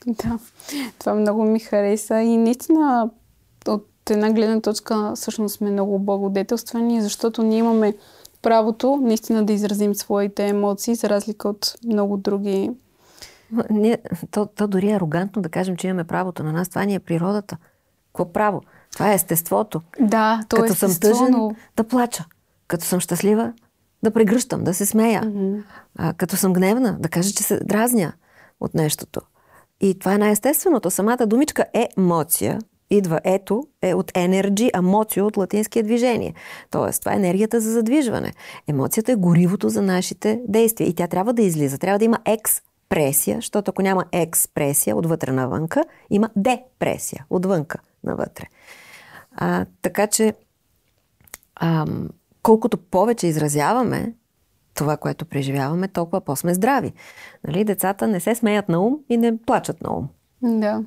Да, 0.07 0.39
това 1.00 1.15
много 1.15 1.43
ми 1.43 1.60
хареса 1.60 2.19
и 2.19 2.38
наистина 2.38 3.10
от 3.67 3.88
една 4.10 4.31
гледна 4.31 4.62
точка 4.62 5.13
всъщност 5.15 5.55
сме 5.55 5.72
много 5.72 6.00
благодетелствани, 6.00 7.01
защото 7.01 7.43
ние 7.43 7.57
имаме 7.57 7.93
правото 8.41 9.00
наистина 9.01 9.45
да 9.45 9.53
изразим 9.53 9.95
своите 9.95 10.48
емоции, 10.48 10.95
за 10.95 11.10
разлика 11.10 11.50
от 11.50 11.75
много 11.86 12.17
други 12.17 12.72
ние, 13.70 13.98
то, 14.32 14.46
то 14.46 14.68
дори 14.68 14.90
е 14.90 14.96
арогантно 14.96 15.42
да 15.42 15.50
кажем, 15.50 15.76
че 15.76 15.88
имаме 15.88 16.04
правото 16.04 16.44
на 16.44 16.54
нас. 16.54 16.70
Това 16.70 16.86
ни 16.86 16.96
е 16.96 17.00
природата. 17.00 17.58
Какво 18.08 18.34
право? 18.34 18.62
Това 18.94 19.12
е 19.12 19.16
естеството. 19.16 19.82
Да, 20.00 20.44
то 20.50 20.56
Като 20.56 20.74
е 20.74 20.76
съм 20.76 20.96
тъжен, 21.00 21.32
но... 21.32 21.56
да 21.76 21.84
плача. 21.84 22.26
Като 22.68 22.86
съм 22.86 23.00
щастлива, 23.00 23.54
да 24.04 24.12
прегръщам, 24.12 24.64
да 24.64 24.74
се 24.74 24.86
смея. 24.86 25.22
Mm-hmm. 25.22 25.64
А, 25.98 26.14
като 26.14 26.38
съм 26.38 26.54
гневна, 26.54 26.98
да 27.00 27.10
кажа, 27.10 27.32
че 27.32 27.44
се 27.44 27.60
дразня 27.64 28.14
от 28.60 28.74
нещото. 28.74 29.22
И 29.82 30.00
това 30.00 30.14
е 30.14 30.18
най-естественото. 30.18 30.92
Самата 30.92 31.26
думичка 31.28 31.66
е 31.74 31.90
емоция 31.98 32.60
идва 32.98 33.20
ето 33.24 33.68
е 33.82 33.94
от 33.94 34.18
енерджи, 34.18 34.70
емоцио 34.74 35.26
от 35.26 35.38
латинския 35.38 35.84
движение. 35.84 36.34
Тоест, 36.72 37.00
това 37.00 37.14
е 37.14 37.16
енергията 37.16 37.62
за 37.62 37.72
задвижване. 37.72 38.34
Емоцията 38.68 39.12
е 39.12 39.16
горивото 39.16 39.70
за 39.70 39.82
нашите 39.82 40.42
действия 40.48 40.88
и 40.88 40.96
тя 40.96 41.08
трябва 41.08 41.34
да 41.34 41.42
излиза. 41.42 41.78
Трябва 41.78 42.00
да 42.00 42.06
има 42.06 42.20
екс 42.26 42.62
пресия, 42.94 43.36
защото 43.36 43.72
ако 43.72 43.82
няма 43.82 44.06
експресия 44.12 44.98
отвътре 44.98 45.32
навънка, 45.32 45.84
има 46.10 46.30
депресия 46.36 47.26
отвънка 47.30 47.80
навътре. 48.04 48.46
А, 49.36 49.66
така 49.82 50.08
че, 50.08 50.34
а, 51.56 51.86
колкото 52.44 52.78
повече 52.78 53.28
изразяваме 53.28 54.14
това, 54.74 54.98
което 54.98 55.26
преживяваме, 55.26 55.88
толкова 55.88 56.22
по-сме 56.22 56.54
здрави. 56.54 56.94
Нали? 57.48 57.64
Децата 57.64 58.08
не 58.08 58.20
се 58.20 58.36
смеят 58.36 58.70
на 58.70 58.80
ум 58.80 59.00
и 59.10 59.18
не 59.18 59.38
плачат 59.38 59.82
на 59.82 59.98
ум. 59.98 60.08
Да. 60.42 60.84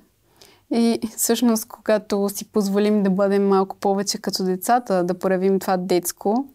И 0.70 1.00
всъщност, 1.16 1.68
когато 1.68 2.28
си 2.28 2.48
позволим 2.52 3.02
да 3.02 3.10
бъдем 3.10 3.48
малко 3.48 3.76
повече 3.76 4.18
като 4.18 4.44
децата, 4.44 5.04
да 5.04 5.18
проявим 5.18 5.58
това 5.58 5.76
детско, 5.76 6.48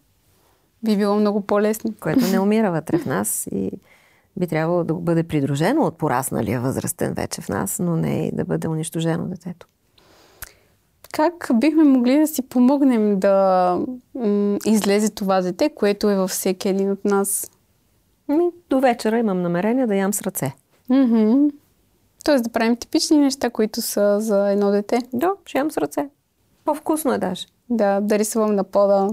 би 0.84 0.96
било 0.96 1.16
много 1.16 1.40
по-лесно. 1.40 1.94
Което 2.00 2.26
не 2.26 2.40
умира 2.40 2.70
вътре 2.70 2.98
в 2.98 3.06
нас 3.06 3.48
и 3.52 3.72
би 4.36 4.46
трябвало 4.46 4.84
да 4.84 4.94
бъде 4.94 5.22
придружено 5.22 5.82
от 5.82 5.98
порасналия 5.98 6.60
възрастен 6.60 7.14
вече 7.14 7.40
в 7.40 7.48
нас, 7.48 7.78
но 7.78 7.96
не 7.96 8.26
и 8.26 8.30
да 8.32 8.44
бъде 8.44 8.68
унищожено 8.68 9.24
детето. 9.24 9.66
Как 11.12 11.50
бихме 11.54 11.84
могли 11.84 12.18
да 12.18 12.26
си 12.26 12.42
помогнем 12.42 13.18
да 13.18 13.78
м- 14.14 14.58
излезе 14.66 15.10
това 15.10 15.40
дете, 15.40 15.70
което 15.74 16.10
е 16.10 16.16
във 16.16 16.30
всеки 16.30 16.68
един 16.68 16.90
от 16.90 17.04
нас? 17.04 17.50
Ми, 18.28 18.50
до 18.70 18.80
вечера 18.80 19.18
имам 19.18 19.42
намерение 19.42 19.86
да 19.86 19.94
ям 19.94 20.12
с 20.12 20.22
ръце. 20.22 20.52
Mm-hmm. 20.90 21.52
Тоест 22.24 22.44
да 22.44 22.50
правим 22.50 22.76
типични 22.76 23.18
неща, 23.18 23.50
които 23.50 23.82
са 23.82 24.20
за 24.20 24.50
едно 24.50 24.70
дете. 24.70 24.98
Да, 25.12 25.32
ще 25.44 25.58
ям 25.58 25.70
с 25.70 25.76
ръце. 25.76 26.08
По-вкусно 26.64 27.12
е 27.12 27.18
даже. 27.18 27.46
Да, 27.70 28.00
да 28.00 28.18
рисувам 28.18 28.54
на 28.54 28.64
пода. 28.64 29.08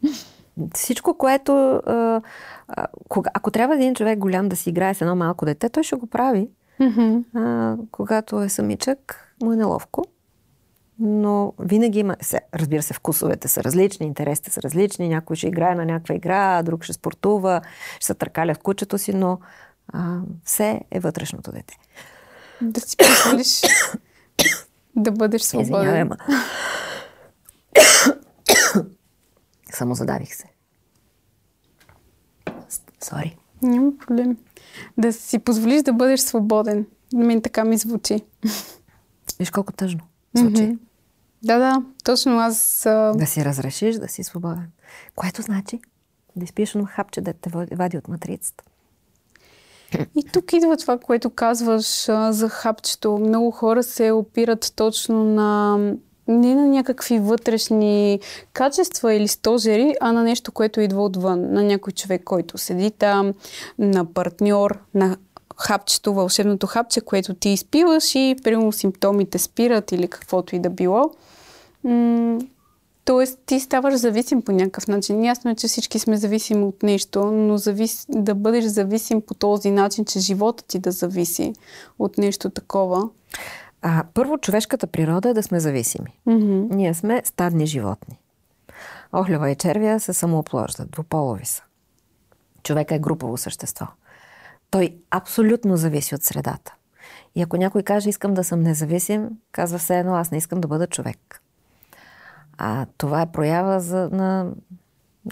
Всичко, 0.74 1.18
което... 1.18 1.82
А, 1.86 2.20
кога, 3.08 3.30
ако 3.34 3.50
трябва 3.50 3.74
един 3.74 3.94
човек 3.94 4.18
голям 4.18 4.48
да 4.48 4.56
си 4.56 4.70
играе 4.70 4.94
с 4.94 5.00
едно 5.00 5.16
малко 5.16 5.44
дете, 5.44 5.68
той 5.68 5.82
ще 5.82 5.96
го 5.96 6.06
прави. 6.06 6.48
Mm-hmm. 6.80 7.24
А, 7.34 7.76
когато 7.90 8.42
е 8.42 8.48
самичък, 8.48 9.34
му 9.42 9.52
е 9.52 9.56
неловко. 9.56 10.04
Но 10.98 11.52
винаги 11.58 11.98
има... 11.98 12.16
Разбира 12.54 12.82
се, 12.82 12.94
вкусовете 12.94 13.48
са 13.48 13.64
различни, 13.64 14.06
интересите 14.06 14.50
са 14.50 14.62
различни. 14.62 15.08
Някой 15.08 15.36
ще 15.36 15.46
играе 15.46 15.74
на 15.74 15.84
някаква 15.84 16.14
игра, 16.14 16.62
друг 16.62 16.84
ще 16.84 16.92
спортува, 16.92 17.60
ще 17.96 18.06
се 18.06 18.14
търкаля 18.14 18.54
в 18.54 18.58
кучето 18.58 18.98
си, 18.98 19.14
но 19.14 19.38
а, 19.92 20.18
все 20.44 20.80
е 20.90 21.00
вътрешното 21.00 21.52
дете. 21.52 21.74
Да 22.60 22.80
си 22.80 22.96
позволиш 22.96 23.62
да 24.96 25.12
бъдеш 25.12 25.42
свободен. 25.42 25.84
Извинявай. 25.84 26.18
Само 29.76 29.94
задавих 29.94 30.34
се. 30.34 30.44
Сори. 33.04 33.36
Няма 33.62 33.92
проблем. 34.06 34.36
Да 34.98 35.12
си 35.12 35.38
позволиш 35.38 35.82
да 35.82 35.92
бъдеш 35.92 36.20
свободен. 36.20 36.86
Мен 37.14 37.42
така 37.42 37.64
ми 37.64 37.78
звучи. 37.78 38.20
Виж 39.38 39.50
колко 39.50 39.72
тъжно 39.72 40.00
звучи. 40.34 40.56
Mm-hmm. 40.56 40.78
Да, 41.42 41.58
да, 41.58 41.82
точно 42.04 42.38
аз... 42.38 42.86
А... 42.86 43.12
Да 43.16 43.26
си 43.26 43.44
разрешиш 43.44 43.96
да 43.96 44.08
си 44.08 44.24
свободен. 44.24 44.70
Което 45.14 45.42
значи 45.42 45.80
да 46.36 46.44
изпиеш 46.44 46.74
едно 46.74 46.86
хапче 46.86 47.20
да 47.20 47.32
те 47.32 47.50
вади 47.50 47.98
от 47.98 48.08
матрицата. 48.08 48.64
И 50.14 50.24
тук 50.32 50.52
идва 50.52 50.76
това, 50.76 50.98
което 50.98 51.30
казваш 51.30 52.08
а, 52.08 52.32
за 52.32 52.48
хапчето. 52.48 53.18
Много 53.18 53.50
хора 53.50 53.82
се 53.82 54.10
опират 54.10 54.72
точно 54.76 55.24
на 55.24 55.78
не 56.28 56.54
на 56.54 56.66
някакви 56.66 57.18
вътрешни 57.18 58.20
качества 58.52 59.14
или 59.14 59.28
стожери, 59.28 59.94
а 60.00 60.12
на 60.12 60.22
нещо, 60.22 60.52
което 60.52 60.80
идва 60.80 61.04
отвън. 61.04 61.52
На 61.52 61.62
някой 61.62 61.92
човек, 61.92 62.24
който 62.24 62.58
седи 62.58 62.90
там, 62.90 63.32
на 63.78 64.04
партньор, 64.04 64.78
на 64.94 65.16
хапчето, 65.56 66.14
вълшебното 66.14 66.66
хапче, 66.66 67.00
което 67.00 67.34
ти 67.34 67.48
изпиваш 67.48 68.14
и 68.14 68.36
примерно 68.44 68.72
симптомите 68.72 69.38
спират 69.38 69.92
или 69.92 70.08
каквото 70.08 70.56
и 70.56 70.58
да 70.58 70.70
било. 70.70 71.10
тоест 73.04 73.38
ти 73.46 73.60
ставаш 73.60 73.94
зависим 73.94 74.42
по 74.42 74.52
някакъв 74.52 74.88
начин. 74.88 75.24
Ясно 75.24 75.50
е, 75.50 75.54
че 75.54 75.68
всички 75.68 75.98
сме 75.98 76.16
зависими 76.16 76.64
от 76.64 76.82
нещо, 76.82 77.24
но 77.24 77.58
завис... 77.58 78.06
да 78.08 78.34
бъдеш 78.34 78.64
зависим 78.64 79.20
по 79.20 79.34
този 79.34 79.70
начин, 79.70 80.04
че 80.04 80.20
живота 80.20 80.64
ти 80.64 80.78
да 80.78 80.90
зависи 80.90 81.52
от 81.98 82.18
нещо 82.18 82.50
такова. 82.50 83.08
А, 83.88 84.04
първо, 84.14 84.38
човешката 84.38 84.86
природа 84.86 85.28
е 85.28 85.34
да 85.34 85.42
сме 85.42 85.60
зависими. 85.60 86.20
Mm-hmm. 86.28 86.74
Ние 86.74 86.94
сме 86.94 87.22
стадни 87.24 87.66
животни. 87.66 88.18
Охлева 89.12 89.50
и 89.50 89.56
червия 89.56 90.00
се 90.00 90.12
самооплождат, 90.12 90.90
двуполови 90.90 91.44
са. 91.44 91.62
Човека 92.62 92.94
е 92.94 92.98
групово 92.98 93.36
същество. 93.36 93.86
Той 94.70 94.96
абсолютно 95.10 95.76
зависи 95.76 96.14
от 96.14 96.22
средата. 96.22 96.74
И 97.34 97.42
ако 97.42 97.56
някой 97.56 97.82
каже, 97.82 98.08
искам 98.08 98.34
да 98.34 98.44
съм 98.44 98.62
независим, 98.62 99.28
казва 99.52 99.78
все 99.78 99.98
едно, 99.98 100.14
аз 100.14 100.30
не 100.30 100.38
искам 100.38 100.60
да 100.60 100.68
бъда 100.68 100.86
човек. 100.86 101.42
А 102.58 102.86
това 102.98 103.22
е 103.22 103.32
проява 103.32 103.80
за, 103.80 104.08
на 104.12 104.50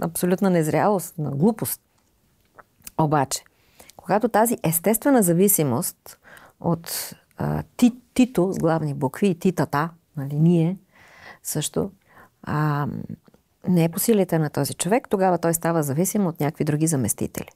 абсолютна 0.02 0.50
незрялост, 0.50 1.18
на 1.18 1.30
глупост. 1.30 1.80
Обаче, 2.98 3.44
когато 3.96 4.28
тази 4.28 4.58
естествена 4.62 5.22
зависимост 5.22 6.18
от 6.60 7.14
ти, 7.76 7.92
Тито 8.14 8.52
с 8.52 8.58
главни 8.58 8.94
букви 8.94 9.26
и 9.26 9.38
Титата, 9.38 9.90
нали, 10.16 10.34
ние 10.34 10.76
също, 11.42 11.90
а, 12.42 12.86
не 13.68 13.84
е 13.84 13.88
по 13.88 13.98
силите 13.98 14.38
на 14.38 14.50
този 14.50 14.74
човек, 14.74 15.08
тогава 15.10 15.38
той 15.38 15.54
става 15.54 15.82
зависим 15.82 16.26
от 16.26 16.40
някакви 16.40 16.64
други 16.64 16.86
заместители. 16.86 17.48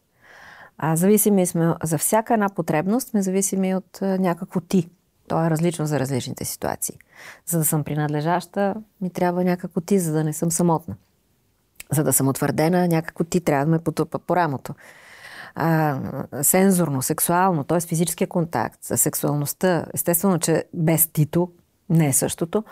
А 0.78 0.96
зависими 0.96 1.46
сме, 1.46 1.74
за 1.82 1.98
всяка 1.98 2.34
една 2.34 2.48
потребност 2.48 3.08
сме 3.08 3.22
зависими 3.22 3.74
от 3.74 4.02
а, 4.02 4.18
някакво 4.18 4.60
ти. 4.60 4.88
То 5.28 5.44
е 5.44 5.50
различно 5.50 5.86
за 5.86 6.00
различните 6.00 6.44
ситуации. 6.44 6.98
За 7.46 7.58
да 7.58 7.64
съм 7.64 7.84
принадлежаща, 7.84 8.74
ми 9.00 9.10
трябва 9.10 9.44
някакво 9.44 9.80
ти, 9.80 9.98
за 9.98 10.12
да 10.12 10.24
не 10.24 10.32
съм 10.32 10.50
самотна. 10.50 10.96
За 11.92 12.04
да 12.04 12.12
съм 12.12 12.28
утвърдена, 12.28 12.88
някакво 12.88 13.24
ти 13.24 13.40
трябва 13.40 13.64
да 13.64 13.70
ме 13.70 13.78
потупа 13.78 14.18
по 14.18 14.36
рамото 14.36 14.74
а, 15.60 15.98
сензорно, 16.42 17.02
сексуално, 17.02 17.64
т.е. 17.64 17.80
физическия 17.80 18.28
контакт, 18.28 18.78
сексуалността, 18.82 19.86
естествено, 19.94 20.38
че 20.38 20.64
без 20.74 21.06
тито 21.06 21.50
не 21.90 22.08
е 22.08 22.12
същото. 22.12 22.64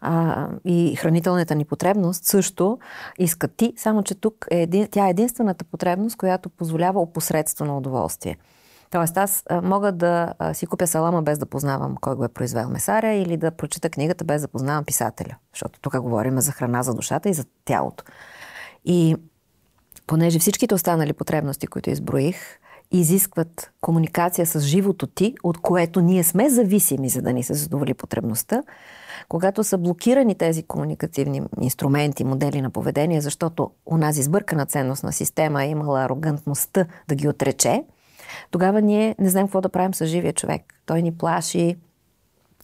А, 0.00 0.48
и 0.64 0.96
хранителната 0.96 1.54
ни 1.54 1.64
потребност 1.64 2.24
също 2.24 2.78
иска 3.18 3.48
ти, 3.48 3.72
само 3.76 4.02
че 4.02 4.14
тук 4.14 4.46
е 4.50 4.62
един, 4.62 4.88
тя 4.90 5.06
е 5.06 5.10
единствената 5.10 5.64
потребност, 5.64 6.16
която 6.16 6.48
позволява 6.48 7.00
опосредствено 7.00 7.76
удоволствие. 7.76 8.36
Тоест 8.90 9.16
аз 9.16 9.44
мога 9.62 9.92
да 9.92 10.34
си 10.52 10.66
купя 10.66 10.86
салама 10.86 11.22
без 11.22 11.38
да 11.38 11.46
познавам 11.46 11.96
кой 12.00 12.14
го 12.14 12.24
е 12.24 12.28
произвел 12.28 12.68
месаря 12.68 13.12
или 13.12 13.36
да 13.36 13.50
прочита 13.50 13.90
книгата 13.90 14.24
без 14.24 14.42
да 14.42 14.48
познавам 14.48 14.84
писателя. 14.84 15.36
Защото 15.52 15.80
тук 15.80 16.00
говорим 16.00 16.40
за 16.40 16.52
храна 16.52 16.82
за 16.82 16.94
душата 16.94 17.28
и 17.28 17.34
за 17.34 17.44
тялото. 17.64 18.04
И 18.84 19.16
понеже 20.06 20.38
всичките 20.38 20.74
останали 20.74 21.12
потребности, 21.12 21.66
които 21.66 21.90
изброих, 21.90 22.36
изискват 22.90 23.72
комуникация 23.80 24.46
с 24.46 24.60
живото 24.60 25.06
ти, 25.06 25.34
от 25.42 25.58
което 25.58 26.00
ние 26.00 26.24
сме 26.24 26.50
зависими, 26.50 27.08
за 27.08 27.22
да 27.22 27.32
ни 27.32 27.42
се 27.42 27.54
задоволи 27.54 27.94
потребността, 27.94 28.62
когато 29.28 29.64
са 29.64 29.78
блокирани 29.78 30.34
тези 30.34 30.62
комуникативни 30.62 31.42
инструменти, 31.60 32.24
модели 32.24 32.60
на 32.60 32.70
поведение, 32.70 33.20
защото 33.20 33.70
унази 33.86 34.22
сбъркана 34.22 34.66
ценностна 34.66 35.12
система 35.12 35.64
е 35.64 35.68
имала 35.68 36.04
арогантността 36.04 36.86
да 37.08 37.14
ги 37.14 37.28
отрече, 37.28 37.84
тогава 38.50 38.80
ние 38.82 39.14
не 39.18 39.28
знаем 39.28 39.46
какво 39.46 39.60
да 39.60 39.68
правим 39.68 39.94
с 39.94 40.06
живия 40.06 40.32
човек. 40.32 40.62
Той 40.86 41.02
ни 41.02 41.14
плаши, 41.14 41.76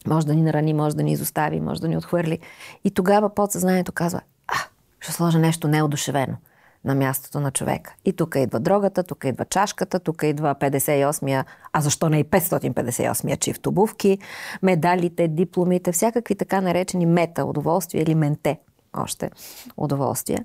може 0.07 0.27
да 0.27 0.35
ни 0.35 0.43
нарани, 0.43 0.75
може 0.75 0.97
да 0.97 1.03
ни 1.03 1.13
изостави, 1.13 1.61
може 1.61 1.81
да 1.81 1.89
ни 1.89 1.97
отхвърли. 1.97 2.39
И 2.85 2.91
тогава 2.91 3.35
подсъзнанието 3.35 3.93
казва, 3.93 4.21
а, 4.49 4.57
ще 5.01 5.13
сложа 5.13 5.39
нещо 5.39 5.69
неодушевено– 5.69 6.37
на 6.85 6.95
мястото 6.95 7.41
на 7.41 7.51
човека. 7.51 7.95
И 8.05 8.13
тук 8.13 8.35
идва 8.39 8.61
дрогата, 8.61 9.03
тук 9.03 9.25
идва 9.25 9.45
чашката, 9.45 10.01
тук 10.01 10.23
идва 10.23 10.55
58-я, 10.55 11.45
а 11.73 11.81
защо 11.81 12.09
не 12.09 12.19
и 12.19 12.25
558-я 12.25 13.37
чифт 13.37 13.67
обувки, 13.67 14.19
медалите, 14.63 15.29
дипломите, 15.29 15.93
всякакви 15.93 16.35
така 16.35 16.61
наречени 16.61 17.07
мета 17.07 17.45
удоволствия 17.45 18.03
или 18.03 18.15
менте 18.15 18.59
още 18.97 19.31
удоволствия, 19.77 20.45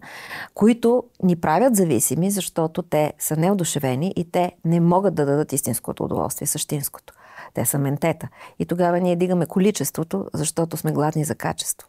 които 0.54 1.04
ни 1.24 1.36
правят 1.36 1.76
зависими, 1.76 2.32
защото 2.32 2.82
те 2.82 3.14
са 3.20 3.36
неодушевени 3.36 4.14
и 4.16 4.32
те 4.32 4.52
не 4.66 4.80
могат 4.80 5.16
да 5.16 5.26
дадат 5.26 5.54
истинското 5.54 6.04
удоволствие, 6.04 6.48
същинското. 6.48 7.14
Те 7.54 7.66
са 7.66 7.80
ментета. 7.80 8.28
И 8.60 8.66
тогава 8.66 9.00
ние 9.00 9.16
дигаме 9.16 9.46
количеството, 9.46 10.26
защото 10.34 10.78
сме 10.78 10.92
гладни 10.92 11.24
за 11.24 11.36
качество. 11.36 11.88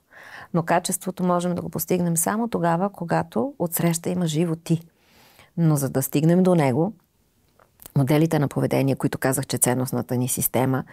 Но 0.55 0.63
качеството 0.63 1.25
можем 1.25 1.55
да 1.55 1.63
го 1.63 1.69
постигнем 1.69 2.17
само 2.17 2.49
тогава, 2.49 2.91
когато 2.93 3.55
отсреща 3.59 4.11
има 4.11 4.27
живо 4.27 4.57
ти. 4.57 4.81
Но 5.57 5.77
за 5.77 5.91
да 5.91 6.03
стигнем 6.03 6.43
до 6.43 6.55
него, 6.55 6.93
моделите 7.99 8.39
на 8.39 8.49
поведение, 8.49 8.97
които 8.97 9.19
казах, 9.19 9.47
че 9.47 9.59
ценностната 9.59 10.17
ни 10.17 10.29
система, 10.29 10.85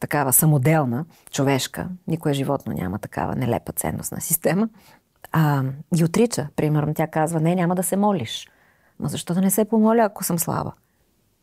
такава 0.00 0.32
самоделна, 0.32 1.04
човешка, 1.30 1.88
никое 2.08 2.32
животно 2.32 2.72
няма 2.72 2.98
такава 2.98 3.36
нелепа 3.36 3.72
ценностна 3.72 4.20
система, 4.20 4.68
а, 5.32 5.62
ги 5.94 6.04
отрича. 6.04 6.48
Примерно 6.56 6.94
тя 6.94 7.06
казва, 7.06 7.40
не, 7.40 7.54
няма 7.54 7.74
да 7.74 7.82
се 7.82 7.96
молиш. 7.96 8.48
Но 9.00 9.08
защо 9.08 9.34
да 9.34 9.40
не 9.40 9.50
се 9.50 9.64
помоля, 9.64 10.02
ако 10.02 10.24
съм 10.24 10.38
слаба? 10.38 10.72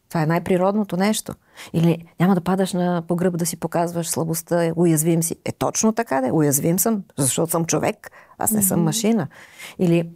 Това 0.09 0.21
е 0.21 0.25
най-природното 0.25 0.97
нещо. 0.97 1.33
Или 1.73 2.05
няма 2.19 2.35
да 2.35 2.41
падаш 2.41 2.73
на 2.73 3.03
погръб 3.07 3.37
да 3.37 3.45
си 3.45 3.57
показваш 3.57 4.09
слабостта, 4.09 4.71
уязвим 4.75 5.23
си. 5.23 5.35
Е 5.45 5.51
точно 5.51 5.93
така, 5.93 6.21
да. 6.21 6.33
Уязвим 6.33 6.79
съм, 6.79 7.03
защото 7.17 7.51
съм 7.51 7.65
човек. 7.65 8.11
Аз 8.37 8.51
не 8.51 8.61
съм 8.61 8.83
машина. 8.83 9.27
Или 9.79 10.09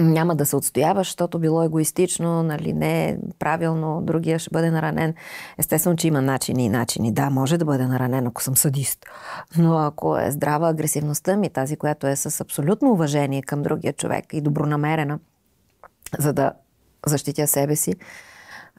няма 0.00 0.36
да 0.36 0.46
се 0.46 0.56
отстояваш, 0.56 1.06
защото 1.06 1.38
било 1.38 1.62
егоистично, 1.62 2.42
нали, 2.42 2.72
не 2.72 3.18
правилно, 3.38 4.00
другия 4.02 4.38
ще 4.38 4.50
бъде 4.52 4.70
наранен. 4.70 5.14
Естествено, 5.58 5.96
че 5.96 6.08
има 6.08 6.22
начини 6.22 6.64
и 6.64 6.68
начини. 6.68 7.12
Да, 7.12 7.30
може 7.30 7.58
да 7.58 7.64
бъде 7.64 7.86
наранен, 7.86 8.26
ако 8.26 8.42
съм 8.42 8.56
садист. 8.56 9.06
Но 9.58 9.78
ако 9.78 10.18
е 10.18 10.30
здрава 10.30 10.68
агресивността 10.68 11.36
ми, 11.36 11.50
тази, 11.50 11.76
която 11.76 12.06
е 12.06 12.16
с 12.16 12.40
абсолютно 12.40 12.92
уважение 12.92 13.42
към 13.42 13.62
другия 13.62 13.92
човек 13.92 14.24
и 14.32 14.40
добронамерена, 14.40 15.18
за 16.18 16.32
да 16.32 16.52
защитя 17.06 17.46
себе 17.46 17.76
си, 17.76 17.94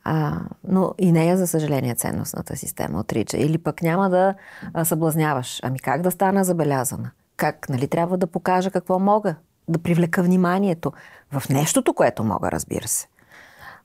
а, 0.07 0.39
но 0.67 0.93
и 0.97 1.11
нея, 1.11 1.37
за 1.37 1.47
съжаление, 1.47 1.95
ценностната 1.95 2.55
система 2.55 2.99
отрича. 2.99 3.37
Или 3.37 3.57
пък 3.57 3.81
няма 3.81 4.09
да 4.09 4.35
съблазняваш. 4.83 5.59
Ами 5.63 5.79
как 5.79 6.01
да 6.01 6.11
стана 6.11 6.43
забелязана? 6.43 7.11
Как, 7.37 7.69
нали, 7.69 7.87
трябва 7.87 8.17
да 8.17 8.27
покажа 8.27 8.71
какво 8.71 8.99
мога? 8.99 9.35
Да 9.67 9.79
привлека 9.79 10.23
вниманието 10.23 10.93
в 11.31 11.49
нещото, 11.49 11.93
което 11.93 12.23
мога, 12.23 12.51
разбира 12.51 12.87
се. 12.87 13.07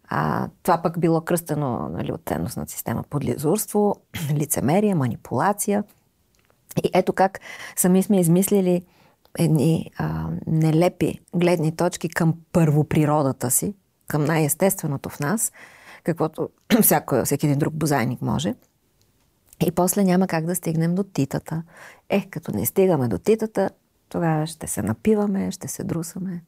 А, 0.08 0.48
това 0.62 0.82
пък 0.82 1.00
било 1.00 1.20
кръстено 1.20 1.88
нали, 1.88 2.12
от 2.12 2.22
ценностната 2.26 2.72
система 2.72 3.04
подлизурство, 3.10 3.96
лицемерие, 4.32 4.94
манипулация. 4.94 5.84
И 6.84 6.90
ето 6.94 7.12
как 7.12 7.40
сами 7.76 8.02
сме 8.02 8.20
измислили 8.20 8.82
едни 9.38 9.90
а, 9.98 10.26
нелепи 10.46 11.20
гледни 11.34 11.76
точки 11.76 12.08
към 12.08 12.34
първоприродата 12.52 13.50
си, 13.50 13.74
към 14.06 14.24
най-естественото 14.24 15.08
в 15.08 15.20
нас, 15.20 15.52
каквото 16.04 16.48
всяко, 16.82 17.24
всеки 17.24 17.46
един 17.46 17.58
друг 17.58 17.74
бозайник 17.74 18.22
може. 18.22 18.54
И 19.66 19.70
после 19.72 20.04
няма 20.04 20.26
как 20.26 20.46
да 20.46 20.54
стигнем 20.54 20.94
до 20.94 21.02
титата. 21.02 21.62
Ех, 22.08 22.30
като 22.30 22.52
не 22.52 22.66
стигаме 22.66 23.08
до 23.08 23.18
титата, 23.18 23.70
тогава 24.08 24.46
ще 24.46 24.66
се 24.66 24.82
напиваме, 24.82 25.50
ще 25.50 25.68
се 25.68 25.84
друсаме. 25.84 26.42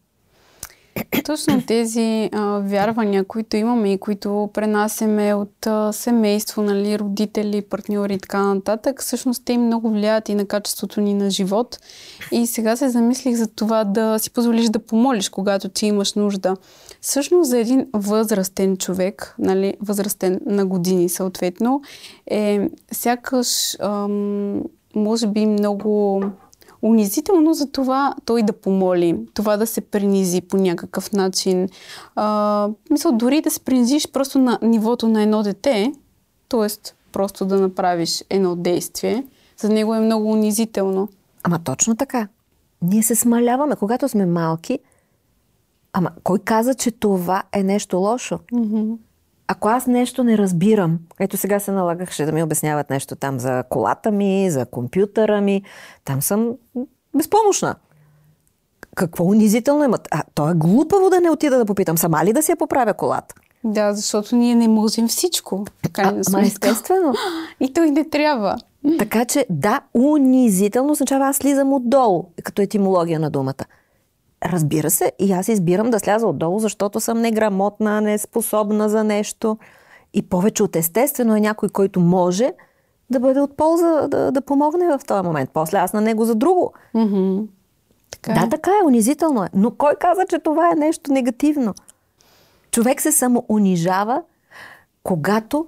Точно 1.25 1.63
тези 1.67 2.31
а, 2.33 2.59
вярвания, 2.59 3.25
които 3.25 3.57
имаме 3.57 3.93
и 3.93 3.99
които 3.99 4.51
пренасеме 4.55 5.35
от 5.35 5.67
а, 5.67 5.93
семейство, 5.93 6.63
нали, 6.63 6.99
родители, 6.99 7.63
партньори 7.63 8.15
и 8.15 8.19
така 8.19 8.43
нататък, 8.43 9.03
всъщност 9.03 9.43
те 9.45 9.59
много 9.59 9.91
влияят 9.91 10.29
и 10.29 10.35
на 10.35 10.47
качеството 10.47 11.01
ни 11.01 11.15
на 11.15 11.31
живот. 11.31 11.79
И 12.33 12.47
сега 12.47 12.77
се 12.77 12.89
замислих 12.89 13.37
за 13.37 13.47
това 13.47 13.85
да 13.85 14.19
си 14.19 14.31
позволиш 14.31 14.69
да 14.69 14.79
помолиш, 14.79 15.29
когато 15.29 15.69
ти 15.69 15.87
имаш 15.87 16.15
нужда. 16.15 16.57
Всъщност 17.01 17.51
за 17.51 17.59
един 17.59 17.87
възрастен 17.93 18.77
човек, 18.77 19.35
нали, 19.39 19.75
възрастен 19.81 20.41
на 20.47 20.67
години 20.67 21.09
съответно, 21.09 21.83
е 22.31 22.69
сякаш 22.93 23.77
ам, 23.81 24.63
може 24.95 25.27
би 25.27 25.47
много 25.47 26.23
унизително 26.83 27.55
за 27.55 27.71
това 27.71 28.14
той 28.25 28.42
да 28.42 28.53
помоли, 28.53 29.18
това 29.35 29.57
да 29.57 29.66
се 29.66 29.81
принизи 29.81 30.40
по 30.40 30.57
някакъв 30.57 31.12
начин. 31.12 31.68
А, 32.14 32.68
мисля, 32.90 33.12
дори 33.12 33.40
да 33.40 33.51
се 33.51 33.61
принизиш 33.61 34.12
просто 34.12 34.38
на 34.38 34.59
нивото 34.62 35.09
на 35.09 35.23
едно 35.23 35.42
дете, 35.42 35.92
т.е. 36.49 36.92
просто 37.12 37.45
да 37.45 37.61
направиш 37.61 38.25
едно 38.31 38.57
действие, 38.57 39.27
за 39.57 39.68
него 39.68 39.95
е 39.95 40.01
много 40.01 40.33
унизително. 40.33 41.09
Ама 41.42 41.59
точно 41.59 41.97
така. 41.97 42.29
Ние 42.83 43.03
се 43.03 43.14
смаляваме. 43.14 43.77
Когато 43.77 44.09
сме 44.09 44.27
малки, 44.27 44.79
ама 45.92 46.11
кой 46.23 46.38
каза, 46.38 46.75
че 46.75 46.90
това 46.90 47.42
е 47.53 47.62
нещо 47.62 47.97
лошо? 47.97 48.38
Mm-hmm. 48.53 48.97
Ако 49.53 49.69
аз 49.69 49.87
нещо 49.87 50.25
не 50.25 50.38
разбирам, 50.38 50.99
ето 51.21 51.37
сега 51.37 51.61
се 51.61 51.73
налагаше 51.73 52.25
да 52.25 52.33
ми 52.33 52.43
обясняват 52.43 52.91
нещо 52.91 53.17
там 53.17 53.38
за 53.38 53.65
колата 53.71 54.11
ми, 54.11 54.51
за 54.51 54.67
компютъра 54.67 55.41
ми, 55.41 55.62
там 56.05 56.23
съм 56.23 56.53
безпомощна. 57.17 57.75
Какво 58.95 59.25
унизително 59.25 59.85
има? 59.85 59.99
А, 60.11 60.23
то 60.35 60.51
е 60.51 60.55
глупаво 60.55 61.11
да 61.11 61.21
не 61.21 61.31
отида 61.31 61.59
да 61.59 61.65
попитам. 61.65 61.99
Сама 61.99 62.25
ли 62.25 62.33
да 62.33 62.43
си 62.43 62.53
я 62.53 62.57
поправя 62.57 62.95
колата? 62.95 63.35
Да, 63.65 63.93
защото 63.93 64.37
ние 64.37 64.55
не 64.55 64.69
можем 64.69 65.09
всичко. 65.09 65.65
А, 65.99 66.15
ама 66.29 66.43
естествено. 66.43 67.15
И 67.61 67.73
той 67.73 67.91
не 67.91 68.09
трябва. 68.09 68.57
Така 68.99 69.25
че 69.25 69.47
да, 69.51 69.81
унизително 69.95 70.93
означава 70.93 71.27
аз 71.27 71.37
слизам 71.37 71.73
отдолу, 71.73 72.25
като 72.43 72.62
етимология 72.62 73.21
на 73.21 73.31
думата. 73.31 73.65
Разбира 74.45 74.91
се, 74.91 75.13
и 75.19 75.33
аз 75.33 75.49
избирам 75.49 75.91
да 75.91 75.99
сляза 75.99 76.27
отдолу, 76.27 76.59
защото 76.59 77.01
съм 77.01 77.21
неграмотна, 77.21 78.01
неспособна 78.01 78.89
за 78.89 79.05
нещо. 79.05 79.59
И 80.15 80.29
повече 80.29 80.63
от 80.63 80.77
естествено 80.77 81.37
е 81.37 81.41
някой, 81.41 81.69
който 81.69 82.01
може 82.01 82.53
да 83.11 83.21
бъде 83.21 83.41
от 83.41 83.57
полза, 83.57 84.09
да, 84.09 84.33
да 84.33 84.41
помогне 84.41 84.99
в 84.99 85.01
този 85.07 85.27
момент. 85.27 85.51
После 85.53 85.79
аз 85.79 85.93
на 85.93 86.01
него 86.01 86.25
за 86.25 86.35
друго. 86.35 86.73
Mm-hmm. 86.95 87.47
Така 88.11 88.41
да, 88.41 88.47
е. 88.47 88.49
така 88.49 88.71
е, 88.71 88.87
унизително 88.87 89.45
е. 89.45 89.49
Но 89.55 89.71
кой 89.71 89.95
каза, 90.01 90.23
че 90.29 90.39
това 90.39 90.71
е 90.73 90.79
нещо 90.79 91.13
негативно? 91.13 91.75
Човек 92.71 93.01
се 93.01 93.13
само 93.13 93.45
унижава, 93.49 94.23
когато 95.03 95.67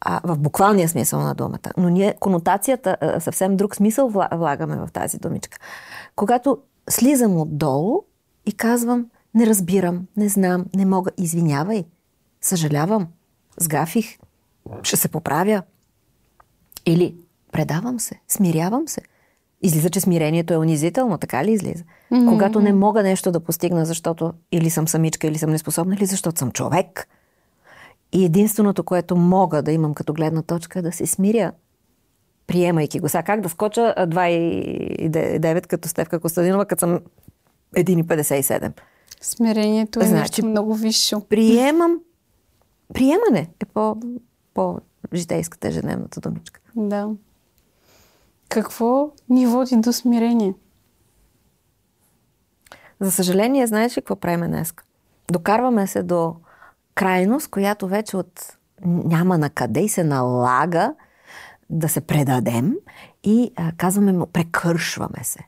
а, 0.00 0.20
в 0.24 0.38
буквалния 0.38 0.88
смисъл 0.88 1.20
на 1.20 1.34
думата. 1.34 1.70
Но 1.76 1.88
ние 1.88 2.14
конотацията, 2.20 2.96
съвсем 3.18 3.56
друг 3.56 3.76
смисъл 3.76 4.08
влагаме 4.08 4.76
в 4.76 4.88
тази 4.92 5.18
думичка. 5.18 5.58
Когато 6.16 6.58
слизам 6.90 7.40
отдолу 7.40 8.02
и 8.46 8.52
казвам, 8.52 9.06
не 9.34 9.46
разбирам, 9.46 10.06
не 10.16 10.28
знам, 10.28 10.64
не 10.76 10.84
мога, 10.84 11.10
извинявай, 11.18 11.84
съжалявам, 12.40 13.08
сгафих, 13.60 14.18
ще 14.82 14.96
се 14.96 15.08
поправя. 15.08 15.62
Или 16.86 17.14
предавам 17.52 18.00
се, 18.00 18.20
смирявам 18.28 18.88
се. 18.88 19.00
Излиза, 19.62 19.90
че 19.90 20.00
смирението 20.00 20.54
е 20.54 20.58
унизително, 20.58 21.18
така 21.18 21.44
ли 21.44 21.52
излиза? 21.52 21.84
Mm-hmm. 22.12 22.28
Когато 22.28 22.60
не 22.60 22.72
мога 22.72 23.02
нещо 23.02 23.32
да 23.32 23.40
постигна, 23.40 23.86
защото 23.86 24.32
или 24.52 24.70
съм 24.70 24.88
самичка, 24.88 25.26
или 25.26 25.38
съм 25.38 25.50
неспособна, 25.50 25.94
или 25.94 26.06
защото 26.06 26.38
съм 26.38 26.52
човек. 26.52 27.08
И 28.12 28.24
единственото, 28.24 28.84
което 28.84 29.16
мога 29.16 29.62
да 29.62 29.72
имам 29.72 29.94
като 29.94 30.12
гледна 30.12 30.42
точка 30.42 30.78
е 30.78 30.82
да 30.82 30.92
се 30.92 31.06
смиря, 31.06 31.52
приемайки 32.46 33.00
го. 33.00 33.08
Сега 33.08 33.22
как 33.22 33.40
да 33.40 33.48
скоча 33.48 33.94
2,9 33.98 35.66
като 35.66 35.88
Стевка 35.88 36.20
Костадинова, 36.20 36.64
като 36.64 36.80
съм 36.80 37.00
1,57. 37.74 38.72
Смирението 39.20 40.00
е 40.00 40.04
значи, 40.04 40.20
нещо 40.20 40.46
много 40.46 40.74
висше. 40.74 41.16
Приемам. 41.28 42.00
Приемане 42.94 43.50
е 43.60 43.64
по, 43.64 43.96
по-житейската 44.54 45.68
ежедневната 45.68 46.20
думичка. 46.20 46.60
Да. 46.76 47.10
Какво 48.48 49.10
ни 49.28 49.46
води 49.46 49.76
до 49.76 49.92
смирение? 49.92 50.54
За 53.00 53.12
съжаление, 53.12 53.66
знаеш 53.66 53.96
ли 53.96 54.00
какво 54.00 54.16
правим 54.16 54.46
днес? 54.46 54.74
Докарваме 55.30 55.86
се 55.86 56.02
до 56.02 56.36
крайност, 56.94 57.48
която 57.48 57.88
вече 57.88 58.16
от 58.16 58.56
няма 58.84 59.38
на 59.38 59.50
къде 59.50 59.80
и 59.80 59.88
се 59.88 60.04
налага 60.04 60.94
да 61.70 61.88
се 61.88 62.00
предадем 62.00 62.74
и 63.24 63.52
а, 63.56 63.72
казваме 63.76 64.12
му, 64.12 64.26
прекършваме 64.26 65.24
се 65.24 65.38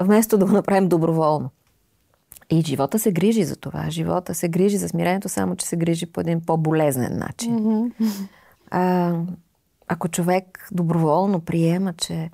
вместо 0.00 0.38
да 0.38 0.46
го 0.46 0.52
направим 0.52 0.88
доброволно. 0.88 1.50
И 2.50 2.60
живота 2.60 2.98
се 2.98 3.12
грижи 3.12 3.44
за 3.44 3.56
това. 3.56 3.90
Живота 3.90 4.34
се 4.34 4.48
грижи 4.48 4.76
за 4.76 4.88
смирението, 4.88 5.28
само 5.28 5.56
че 5.56 5.66
се 5.66 5.76
грижи 5.76 6.06
по 6.06 6.20
един 6.20 6.40
по-болезнен 6.40 7.18
начин. 7.18 7.58
Mm-hmm. 7.58 8.28
А, 8.70 9.14
ако 9.88 10.08
човек 10.08 10.68
доброволно 10.72 11.40
приема, 11.40 11.92
че 11.92 12.30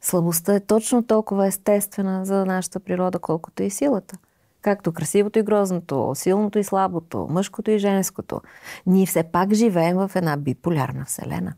слабостта 0.00 0.54
е 0.54 0.60
точно 0.60 1.06
толкова 1.06 1.46
естествена 1.46 2.24
за 2.24 2.46
нашата 2.46 2.80
природа, 2.80 3.18
колкото 3.18 3.62
и 3.62 3.70
силата. 3.70 4.18
Както 4.62 4.92
красивото 4.92 5.38
и 5.38 5.42
грозното, 5.42 6.12
силното 6.14 6.58
и 6.58 6.64
слабото, 6.64 7.26
мъжкото 7.30 7.70
и 7.70 7.78
женското. 7.78 8.40
Ние 8.86 9.06
все 9.06 9.22
пак 9.22 9.52
живеем 9.54 9.96
в 9.96 10.10
една 10.14 10.36
биполярна 10.36 11.04
вселена. 11.04 11.54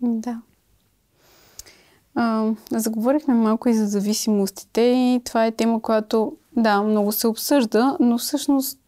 Да. 0.00 0.42
А, 2.14 2.50
заговорихме 2.70 3.34
малко 3.34 3.68
и 3.68 3.74
за 3.74 3.86
зависимостите 3.86 4.80
и 4.80 5.20
това 5.24 5.46
е 5.46 5.52
тема, 5.52 5.82
която 5.82 6.32
да, 6.56 6.82
много 6.82 7.12
се 7.12 7.26
обсъжда, 7.26 7.96
но 8.00 8.18
всъщност 8.18 8.78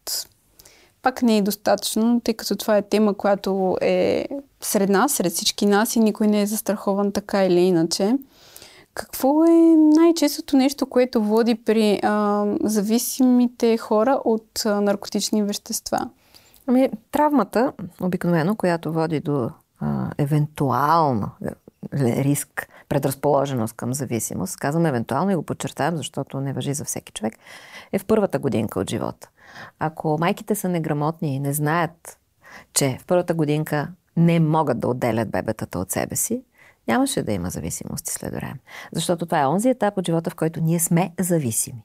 пак 1.01 1.21
не 1.21 1.37
е 1.37 1.41
достатъчно, 1.41 2.21
тъй 2.23 2.33
като 2.33 2.55
това 2.55 2.77
е 2.77 2.81
тема, 2.81 3.13
която 3.13 3.77
е 3.81 4.27
сред 4.61 4.89
нас, 4.89 5.11
сред 5.11 5.31
всички 5.33 5.65
нас 5.65 5.95
и 5.95 5.99
никой 5.99 6.27
не 6.27 6.41
е 6.41 6.45
застрахован 6.45 7.11
така 7.11 7.45
или 7.45 7.59
иначе. 7.59 8.17
Какво 8.93 9.45
е 9.45 9.75
най-честото 9.77 10.57
нещо, 10.57 10.85
което 10.85 11.23
води 11.23 11.55
при 11.55 11.99
а, 12.03 12.45
зависимите 12.63 13.77
хора 13.77 14.21
от 14.25 14.65
а, 14.65 14.81
наркотични 14.81 15.43
вещества? 15.43 16.09
Ами, 16.67 16.89
травмата, 17.11 17.71
обикновено, 18.01 18.55
която 18.55 18.93
води 18.93 19.19
до 19.19 19.49
а, 19.79 20.11
евентуално 20.17 21.29
риск 21.93 22.67
предразположеност 22.89 23.73
към 23.73 23.93
зависимост, 23.93 24.57
казвам 24.57 24.85
евентуално 24.85 25.31
и 25.31 25.35
го 25.35 25.43
подчертавам, 25.43 25.97
защото 25.97 26.39
не 26.39 26.53
въжи 26.53 26.73
за 26.73 26.85
всеки 26.85 27.13
човек, 27.13 27.33
е 27.91 27.99
в 27.99 28.05
първата 28.05 28.39
годинка 28.39 28.79
от 28.79 28.89
живота. 28.89 29.29
Ако 29.79 30.17
майките 30.19 30.55
са 30.55 30.69
неграмотни 30.69 31.35
и 31.35 31.39
не 31.39 31.53
знаят, 31.53 32.19
че 32.73 32.97
в 33.01 33.05
първата 33.05 33.33
годинка 33.33 33.87
не 34.17 34.39
могат 34.39 34.79
да 34.79 34.87
отделят 34.87 35.31
бебетата 35.31 35.79
от 35.79 35.91
себе 35.91 36.15
си, 36.15 36.43
нямаше 36.87 37.23
да 37.23 37.31
има 37.31 37.49
зависимости 37.49 38.11
след 38.11 38.33
време. 38.33 38.59
Защото 38.91 39.25
това 39.25 39.41
е 39.41 39.47
онзи 39.47 39.69
етап 39.69 39.97
от 39.97 40.05
живота, 40.05 40.29
в 40.29 40.35
който 40.35 40.61
ние 40.61 40.79
сме 40.79 41.13
зависими. 41.19 41.83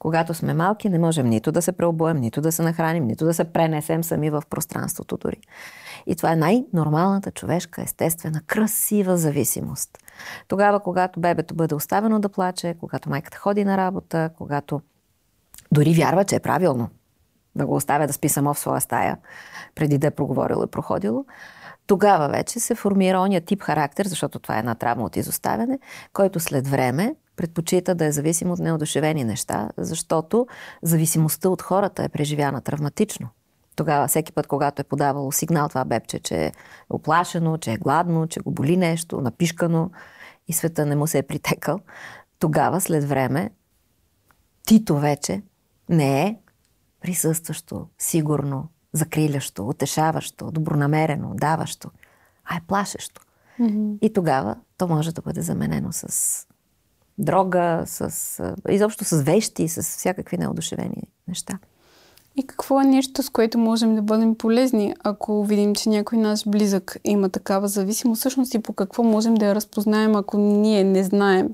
Когато 0.00 0.34
сме 0.34 0.54
малки, 0.54 0.88
не 0.88 0.98
можем 0.98 1.26
нито 1.26 1.52
да 1.52 1.62
се 1.62 1.72
преобуем, 1.72 2.16
нито 2.16 2.40
да 2.40 2.52
се 2.52 2.62
нахраним, 2.62 3.06
нито 3.06 3.24
да 3.24 3.34
се 3.34 3.44
пренесем 3.44 4.04
сами 4.04 4.30
в 4.30 4.42
пространството 4.50 5.16
дори. 5.16 5.40
И 6.06 6.16
това 6.16 6.32
е 6.32 6.36
най-нормалната 6.36 7.30
човешка, 7.30 7.82
естествена, 7.82 8.40
красива 8.46 9.16
зависимост. 9.16 9.98
Тогава, 10.48 10.80
когато 10.80 11.20
бебето 11.20 11.54
бъде 11.54 11.74
оставено 11.74 12.20
да 12.20 12.28
плаче, 12.28 12.74
когато 12.80 13.10
майката 13.10 13.38
ходи 13.38 13.64
на 13.64 13.76
работа, 13.76 14.30
когато 14.38 14.80
дори 15.72 15.94
вярва, 15.94 16.24
че 16.24 16.36
е 16.36 16.40
правилно 16.40 16.88
да 17.54 17.66
го 17.66 17.74
оставя 17.74 18.06
да 18.06 18.12
спи 18.12 18.28
само 18.28 18.54
в 18.54 18.58
своя 18.58 18.80
стая, 18.80 19.18
преди 19.74 19.98
да 19.98 20.06
е 20.06 20.10
проговорило 20.10 20.64
и 20.64 20.70
проходило, 20.70 21.24
тогава 21.86 22.28
вече 22.28 22.60
се 22.60 22.74
формира 22.74 23.20
ония 23.20 23.40
тип 23.40 23.62
характер, 23.62 24.06
защото 24.06 24.38
това 24.38 24.56
е 24.56 24.58
една 24.58 24.74
травма 24.74 25.04
от 25.04 25.16
изоставяне, 25.16 25.78
който 26.12 26.40
след 26.40 26.68
време 26.68 27.14
предпочита 27.40 27.94
да 27.94 28.04
е 28.04 28.12
зависим 28.12 28.50
от 28.50 28.58
неодушевени 28.58 29.24
неща, 29.24 29.70
защото 29.76 30.46
зависимостта 30.82 31.48
от 31.48 31.62
хората 31.62 32.04
е 32.04 32.08
преживяна 32.08 32.60
травматично. 32.60 33.28
Тогава, 33.76 34.08
всеки 34.08 34.32
път, 34.32 34.46
когато 34.46 34.82
е 34.82 34.84
подавало 34.84 35.32
сигнал 35.32 35.68
това 35.68 35.84
бебче, 35.84 36.18
че 36.18 36.44
е 36.44 36.52
оплашено, 36.90 37.58
че 37.58 37.72
е 37.72 37.76
гладно, 37.76 38.26
че 38.26 38.40
го 38.40 38.50
боли 38.50 38.76
нещо, 38.76 39.20
напишкано 39.20 39.90
и 40.48 40.52
света 40.52 40.86
не 40.86 40.96
му 40.96 41.06
се 41.06 41.18
е 41.18 41.22
притекал, 41.22 41.80
тогава, 42.38 42.80
след 42.80 43.04
време, 43.04 43.50
Тито 44.66 44.98
вече 44.98 45.42
не 45.88 46.22
е 46.22 46.36
присъстващо, 47.00 47.86
сигурно, 47.98 48.68
закрилящо, 48.92 49.68
утешаващо, 49.68 50.50
добронамерено, 50.50 51.34
даващо, 51.34 51.90
а 52.44 52.56
е 52.56 52.60
плашещо. 52.68 53.20
Mm-hmm. 53.60 53.98
И 54.02 54.12
тогава 54.12 54.56
то 54.78 54.88
може 54.88 55.14
да 55.14 55.22
бъде 55.22 55.42
заменено 55.42 55.88
с 55.92 56.46
дрога, 57.20 57.82
с, 57.86 58.54
изобщо 58.68 59.04
с 59.04 59.22
вещи, 59.22 59.68
с 59.68 59.82
всякакви 59.82 60.38
неодушевени 60.38 61.02
неща. 61.28 61.58
И 62.36 62.46
какво 62.46 62.80
е 62.80 62.84
нещо, 62.84 63.22
с 63.22 63.30
което 63.30 63.58
можем 63.58 63.94
да 63.94 64.02
бъдем 64.02 64.34
полезни, 64.34 64.94
ако 65.04 65.44
видим, 65.44 65.74
че 65.74 65.88
някой 65.88 66.18
наш 66.18 66.48
близък 66.48 66.96
има 67.04 67.28
такава 67.28 67.68
зависимост? 67.68 68.20
Всъщност 68.20 68.54
и 68.54 68.58
по 68.58 68.72
какво 68.72 69.02
можем 69.02 69.34
да 69.34 69.46
я 69.46 69.54
разпознаем, 69.54 70.16
ако 70.16 70.38
ние 70.38 70.84
не 70.84 71.04
знаем 71.04 71.48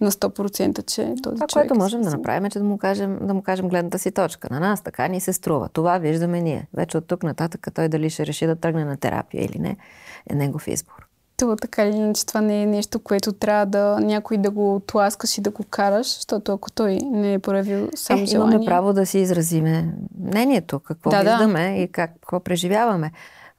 на 0.00 0.10
100%, 0.10 0.86
че 0.86 1.14
този 1.22 1.22
Това, 1.22 1.46
човек... 1.46 1.50
което 1.52 1.74
можем 1.74 2.02
да 2.02 2.10
направим, 2.10 2.44
е, 2.44 2.50
че 2.50 2.58
да 2.58 2.64
му, 2.64 2.78
кажем, 2.78 3.18
да 3.22 3.34
му 3.34 3.42
кажем 3.42 3.68
гледната 3.68 3.98
си 3.98 4.12
точка. 4.12 4.48
На 4.50 4.60
нас 4.60 4.82
така 4.82 5.08
ни 5.08 5.20
се 5.20 5.32
струва. 5.32 5.68
Това 5.68 5.98
виждаме 5.98 6.40
ние. 6.40 6.68
Вече 6.74 6.98
от 6.98 7.06
тук 7.06 7.22
нататък 7.22 7.68
той 7.74 7.88
дали 7.88 8.10
ще 8.10 8.26
реши 8.26 8.46
да 8.46 8.56
тръгне 8.56 8.84
на 8.84 8.96
терапия 8.96 9.44
или 9.44 9.58
не, 9.58 9.76
е 10.30 10.34
негов 10.34 10.68
избор. 10.68 11.11
Това 11.36 11.56
така 11.56 11.84
или 11.84 11.96
иначе 11.96 12.26
това 12.26 12.40
не 12.40 12.62
е 12.62 12.66
нещо, 12.66 12.98
което 12.98 13.32
трябва 13.32 13.66
да 13.66 13.98
някой 14.00 14.38
да 14.38 14.50
го 14.50 14.82
тласкаш 14.86 15.38
и 15.38 15.40
да 15.40 15.50
го 15.50 15.64
караш, 15.70 16.14
защото 16.14 16.52
ако 16.52 16.70
той 16.70 16.98
не 17.02 17.34
е 17.34 17.38
проявил 17.38 17.88
сам 17.94 18.22
е, 18.22 18.26
желание... 18.26 18.54
Имаме 18.54 18.66
право 18.66 18.92
да 18.92 19.06
си 19.06 19.18
изразиме 19.18 19.94
мнението, 20.20 20.80
какво 20.80 21.10
да, 21.10 21.18
виждаме 21.18 21.70
да. 21.70 21.82
и 21.82 21.88
как, 21.92 22.10
какво 22.10 22.40
преживяваме. 22.40 23.12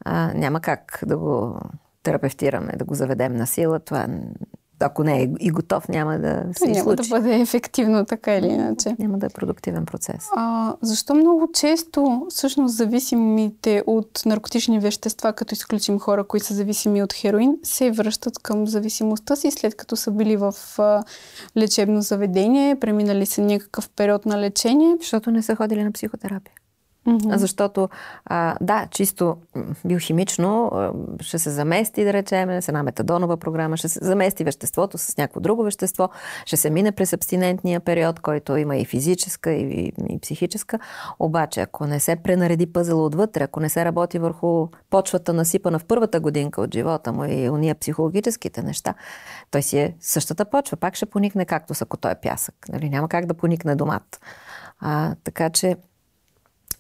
А, 0.05 0.33
няма 0.33 0.59
как 0.59 0.99
да 1.05 1.17
го 1.17 1.59
терапевтираме, 2.03 2.73
да 2.77 2.86
го 2.86 2.93
заведем 2.93 3.36
на 3.36 3.47
сила. 3.47 3.79
Това 3.79 4.07
ако 4.79 5.03
не 5.03 5.21
е 5.21 5.29
и 5.39 5.51
готов, 5.51 5.89
няма 5.89 6.19
да 6.19 6.43
се 6.57 6.67
Няма 6.67 6.83
случи. 6.83 7.09
да 7.09 7.19
бъде 7.19 7.36
ефективно, 7.36 8.05
така 8.05 8.36
или 8.36 8.47
иначе. 8.47 8.95
Няма 8.99 9.17
да 9.17 9.25
е 9.25 9.29
продуктивен 9.29 9.86
процес. 9.86 10.27
А, 10.36 10.73
защо 10.81 11.15
много 11.15 11.49
често, 11.53 12.25
всъщност, 12.29 12.75
зависимите 12.75 13.83
от 13.88 14.21
наркотични 14.25 14.79
вещества, 14.79 15.33
като 15.33 15.53
изключим 15.53 15.99
хора, 15.99 16.23
които 16.23 16.45
са 16.45 16.53
зависими 16.53 17.03
от 17.03 17.13
хероин, 17.13 17.57
се 17.63 17.91
връщат 17.91 18.39
към 18.39 18.67
зависимостта 18.67 19.36
си, 19.36 19.51
след 19.51 19.75
като 19.75 19.95
са 19.95 20.12
били 20.12 20.38
в 20.38 20.53
а, 20.77 21.03
лечебно 21.57 22.01
заведение, 22.01 22.75
преминали 22.75 23.25
са 23.25 23.41
някакъв 23.41 23.89
период 23.89 24.25
на 24.25 24.41
лечение? 24.41 24.95
Защото 24.99 25.31
не 25.31 25.41
са 25.41 25.55
ходили 25.55 25.83
на 25.83 25.91
психотерапия. 25.91 26.53
Mm-hmm. 27.08 27.36
Защото, 27.36 27.89
а, 28.26 28.56
да, 28.62 28.88
чисто 28.92 29.38
биохимично 29.86 30.72
ще 31.22 31.39
се 31.39 31.50
замести, 31.50 32.04
да 32.04 32.13
речем, 32.13 32.62
с 32.62 32.68
една 32.68 32.84
метадонова 32.84 33.38
програма, 33.38 33.78
ще 33.78 33.89
се 33.89 34.00
замести 34.02 34.44
веществото 34.44 34.98
с 34.98 35.18
някакво 35.18 35.39
друго 35.39 35.63
вещество, 35.63 36.10
ще 36.46 36.58
се 36.58 36.70
мине 36.70 36.92
през 36.92 37.13
абстинентния 37.13 37.80
период, 37.80 38.20
който 38.20 38.58
има 38.58 38.78
и 38.78 38.86
физическа, 38.86 39.52
и, 39.52 39.94
и 40.10 40.20
психическа. 40.20 40.80
Обаче, 41.20 41.62
ако 41.62 41.86
не 41.86 42.00
се 42.00 42.16
пренареди 42.16 42.74
пъзела 42.74 43.06
отвътре, 43.06 43.44
ако 43.44 43.60
не 43.60 43.70
се 43.70 43.86
работи 43.86 44.20
върху 44.20 44.68
почвата 44.89 45.34
насипана 45.34 45.80
в 45.80 45.86
първата 45.86 46.20
годинка 46.20 46.62
от 46.62 46.74
живота 46.74 47.13
му 47.13 47.26
и 47.26 47.50
уния 47.50 47.76
психологическите 47.76 48.62
неща, 48.62 48.94
той 49.52 49.62
си 49.62 49.80
е 49.80 49.96
същата 50.00 50.46
почва. 50.46 50.78
Пак 50.78 50.96
ще 50.96 51.06
поникне 51.06 51.46
както 51.46 51.74
ако 51.82 51.98
той 51.98 52.12
е 52.12 52.16
пясък. 52.16 52.56
Нали? 52.70 52.89
Няма 52.89 53.08
как 53.08 53.26
да 53.26 53.34
поникне 53.34 53.76
домат. 53.76 54.20
А, 54.80 55.16
така 55.24 55.50
че 55.50 55.78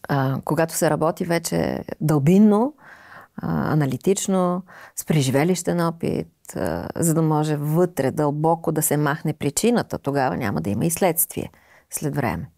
а, 0.09 0.37
когато 0.45 0.73
се 0.73 0.89
работи 0.89 1.25
вече 1.25 1.83
дълбинно, 2.01 2.73
а, 3.37 3.71
аналитично, 3.73 4.61
с 4.95 5.05
преживелищен 5.05 5.81
опит, 5.81 6.27
а, 6.55 6.87
за 6.95 7.13
да 7.13 7.21
може 7.21 7.55
вътре 7.55 8.11
дълбоко 8.11 8.71
да 8.71 8.81
се 8.81 8.97
махне 8.97 9.33
причината, 9.33 9.97
тогава 9.97 10.37
няма 10.37 10.61
да 10.61 10.69
има 10.69 10.85
и 10.85 10.91
следствие 10.91 11.51
след 11.89 12.15
време. 12.15 12.49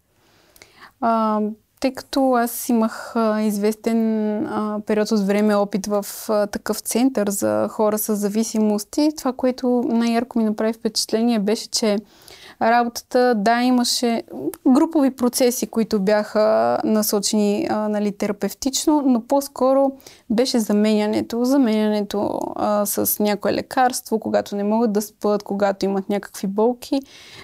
А, 1.00 1.40
тъй 1.80 1.94
като 1.94 2.32
аз 2.32 2.68
имах 2.68 3.16
а, 3.16 3.42
известен 3.42 4.36
а, 4.46 4.80
период 4.86 5.10
от 5.10 5.26
време 5.26 5.54
опит 5.54 5.86
в 5.86 6.06
а, 6.28 6.46
такъв 6.46 6.78
център 6.78 7.30
за 7.30 7.68
хора 7.70 7.98
с 7.98 8.16
зависимости, 8.16 9.10
това, 9.18 9.32
което 9.32 9.84
най-ярко 9.88 10.38
ми 10.38 10.44
направи 10.44 10.72
впечатление 10.72 11.38
беше, 11.38 11.70
че 11.70 11.98
работата, 12.62 13.34
да, 13.36 13.62
имаше 13.62 14.22
групови 14.68 15.10
процеси, 15.10 15.66
които 15.66 16.00
бяха 16.00 16.78
насочени 16.84 17.66
а, 17.70 17.88
нали, 17.88 18.12
терапевтично, 18.12 19.02
но 19.06 19.26
по-скоро 19.26 19.92
беше 20.30 20.58
заменянето. 20.58 21.44
Заменянето 21.44 22.40
а, 22.56 22.86
с 22.86 23.22
някое 23.22 23.52
лекарство, 23.52 24.20
когато 24.20 24.56
не 24.56 24.64
могат 24.64 24.92
да 24.92 25.02
спят, 25.02 25.42
когато 25.42 25.84
имат 25.84 26.08
някакви 26.08 26.46
болки, 26.46 27.00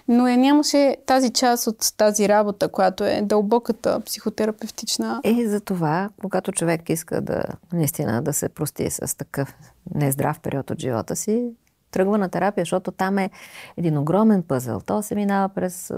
но 0.09 0.27
е, 0.27 0.37
нямаше 0.37 0.97
тази 1.07 1.31
част 1.31 1.67
от 1.67 1.93
тази 1.97 2.29
работа, 2.29 2.69
която 2.69 3.05
е 3.05 3.21
дълбоката 3.23 4.01
психотерапевтична. 4.01 5.21
Е, 5.25 5.49
за 5.49 5.61
това, 5.61 6.09
когато 6.21 6.53
човек 6.53 6.89
иска 6.89 7.21
да 7.21 7.45
наистина 7.73 8.23
да 8.23 8.33
се 8.33 8.49
прости 8.49 8.91
с 8.91 9.17
такъв 9.17 9.55
нездрав 9.95 10.41
период 10.41 10.71
от 10.71 10.81
живота 10.81 11.17
си, 11.17 11.53
тръгва 11.93 12.19
на 12.19 12.29
терапия, 12.29 12.63
защото 12.63 12.91
там 12.93 13.19
е 13.19 13.31
един 13.77 13.99
огромен 13.99 14.43
пъзъл. 14.43 14.81
То 14.81 15.03
се 15.03 15.15
минава 15.15 15.49
през 15.49 15.93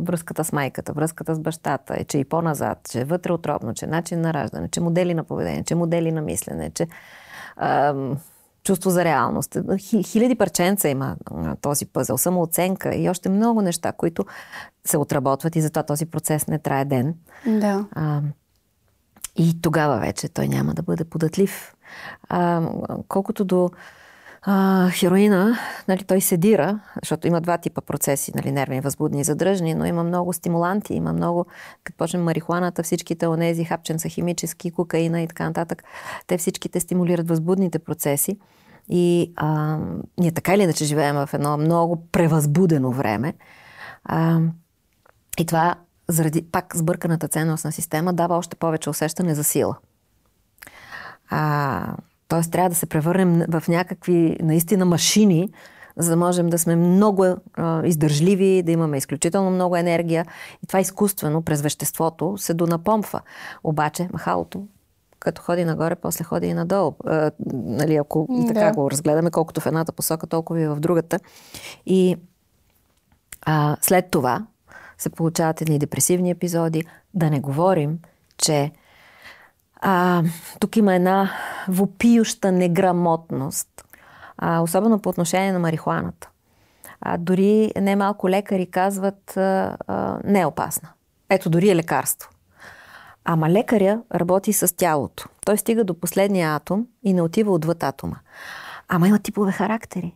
връзката 0.00 0.44
с 0.44 0.52
майката, 0.52 0.92
връзката 0.92 1.34
с 1.34 1.40
бащата, 1.40 1.94
е, 1.96 2.04
че 2.04 2.18
и 2.18 2.24
по-назад, 2.24 2.78
че 2.90 3.00
е 3.00 3.04
вътре 3.04 3.32
отробно, 3.32 3.74
че 3.74 3.84
е 3.84 3.88
начин 3.88 4.20
на 4.20 4.34
раждане, 4.34 4.68
че 4.68 4.80
модели 4.80 5.14
на 5.14 5.24
поведение, 5.24 5.64
че 5.64 5.74
модели 5.74 6.12
на 6.12 6.22
мислене, 6.22 6.70
че 6.70 6.86
ам, 7.56 8.16
чувство 8.64 8.90
за 8.90 9.04
реалност. 9.04 9.58
Хиляди 10.04 10.34
парченца 10.34 10.88
има 10.88 11.16
този 11.60 11.86
пъзъл, 11.86 12.18
самооценка 12.18 12.94
и 12.94 13.08
още 13.10 13.28
много 13.28 13.62
неща, 13.62 13.92
които 13.92 14.24
се 14.84 14.98
отработват 14.98 15.56
и 15.56 15.60
затова 15.60 15.82
този 15.82 16.06
процес 16.06 16.46
не 16.46 16.58
трае 16.58 16.84
ден. 16.84 17.14
Да. 17.46 17.86
А, 17.92 18.20
и 19.36 19.60
тогава 19.62 19.98
вече 19.98 20.28
той 20.28 20.48
няма 20.48 20.74
да 20.74 20.82
бъде 20.82 21.04
податлив. 21.04 21.74
А, 22.28 22.62
колкото 23.08 23.44
до 23.44 23.70
а, 24.48 24.90
хероина, 24.90 25.58
нали, 25.88 26.04
той 26.04 26.20
седира, 26.20 26.80
защото 27.02 27.26
има 27.26 27.40
два 27.40 27.58
типа 27.58 27.80
процеси, 27.80 28.32
нали, 28.34 28.52
нервни, 28.52 28.80
възбудни 28.80 29.20
и 29.20 29.24
задръжни, 29.24 29.74
но 29.74 29.84
има 29.84 30.04
много 30.04 30.32
стимуланти, 30.32 30.94
има 30.94 31.12
много, 31.12 31.46
като 31.84 31.96
почнем 31.96 32.22
марихуаната, 32.22 32.82
всичките 32.82 33.26
онези 33.26 33.64
хапченца 33.64 34.08
химически, 34.08 34.70
кокаина 34.70 35.22
и 35.22 35.28
така 35.28 35.44
нататък, 35.44 35.84
те 36.26 36.38
всичките 36.38 36.80
стимулират 36.80 37.28
възбудните 37.28 37.78
процеси. 37.78 38.38
И 38.88 39.32
а, 39.36 39.78
ние 40.18 40.32
така 40.32 40.54
или 40.54 40.62
иначе 40.62 40.84
живеем 40.84 41.16
в 41.16 41.28
едно 41.32 41.56
много 41.56 42.06
превъзбудено 42.12 42.90
време. 42.90 43.34
А, 44.04 44.40
и 45.38 45.46
това, 45.46 45.74
заради 46.08 46.42
пак 46.42 46.76
сбърканата 46.76 47.28
ценностна 47.28 47.72
система, 47.72 48.12
дава 48.12 48.36
още 48.36 48.56
повече 48.56 48.90
усещане 48.90 49.34
за 49.34 49.44
сила. 49.44 49.76
А, 51.30 51.96
Тоест 52.28 52.52
трябва 52.52 52.68
да 52.68 52.74
се 52.74 52.86
превърнем 52.86 53.42
в 53.48 53.64
някакви 53.68 54.36
наистина 54.40 54.84
машини, 54.84 55.48
за 55.96 56.10
да 56.10 56.16
можем 56.16 56.46
да 56.46 56.58
сме 56.58 56.76
много 56.76 57.24
а, 57.54 57.86
издържливи, 57.86 58.62
да 58.62 58.72
имаме 58.72 58.96
изключително 58.96 59.50
много 59.50 59.76
енергия. 59.76 60.26
И 60.64 60.66
това 60.66 60.80
изкуствено 60.80 61.42
през 61.42 61.62
веществото 61.62 62.34
се 62.38 62.54
донапомпва. 62.54 63.20
Обаче 63.64 64.08
махалото 64.12 64.66
като 65.18 65.42
ходи 65.42 65.64
нагоре, 65.64 65.94
после 65.94 66.24
ходи 66.24 66.46
и 66.46 66.54
надолу. 66.54 66.94
А, 67.06 67.30
нали, 67.52 67.96
ако 67.96 68.26
и 68.30 68.46
така 68.46 68.60
да. 68.60 68.72
го 68.72 68.90
разгледаме, 68.90 69.30
колкото 69.30 69.60
в 69.60 69.66
едната 69.66 69.92
посока, 69.92 70.26
толкова 70.26 70.60
и 70.60 70.66
в 70.66 70.80
другата. 70.80 71.18
И 71.86 72.16
а, 73.42 73.76
след 73.80 74.10
това 74.10 74.46
се 74.98 75.10
получават 75.10 75.60
едни 75.60 75.78
депресивни 75.78 76.30
епизоди. 76.30 76.84
Да 77.14 77.30
не 77.30 77.40
говорим, 77.40 77.98
че 78.38 78.72
а, 79.88 80.22
тук 80.60 80.76
има 80.76 80.94
една 80.94 81.30
вопиюща 81.68 82.52
неграмотност, 82.52 83.68
а, 84.38 84.60
особено 84.60 84.98
по 84.98 85.08
отношение 85.08 85.52
на 85.52 85.58
марихуаната. 85.58 86.30
А, 87.00 87.16
дори 87.18 87.72
немалко 87.80 88.28
лекари 88.28 88.66
казват, 88.66 89.36
а, 89.36 89.76
а, 89.86 90.18
не 90.24 90.40
е 90.40 90.46
опасна. 90.46 90.88
Ето, 91.30 91.50
дори 91.50 91.70
е 91.70 91.76
лекарство. 91.76 92.30
Ама 93.24 93.50
лекаря 93.50 94.00
работи 94.14 94.52
с 94.52 94.76
тялото. 94.76 95.28
Той 95.44 95.58
стига 95.58 95.84
до 95.84 96.00
последния 96.00 96.54
атом 96.54 96.86
и 97.02 97.12
не 97.12 97.22
отива 97.22 97.52
отвъд 97.52 97.82
атома. 97.82 98.16
Ама 98.88 99.08
има 99.08 99.18
типове 99.18 99.52
характери. 99.52 100.14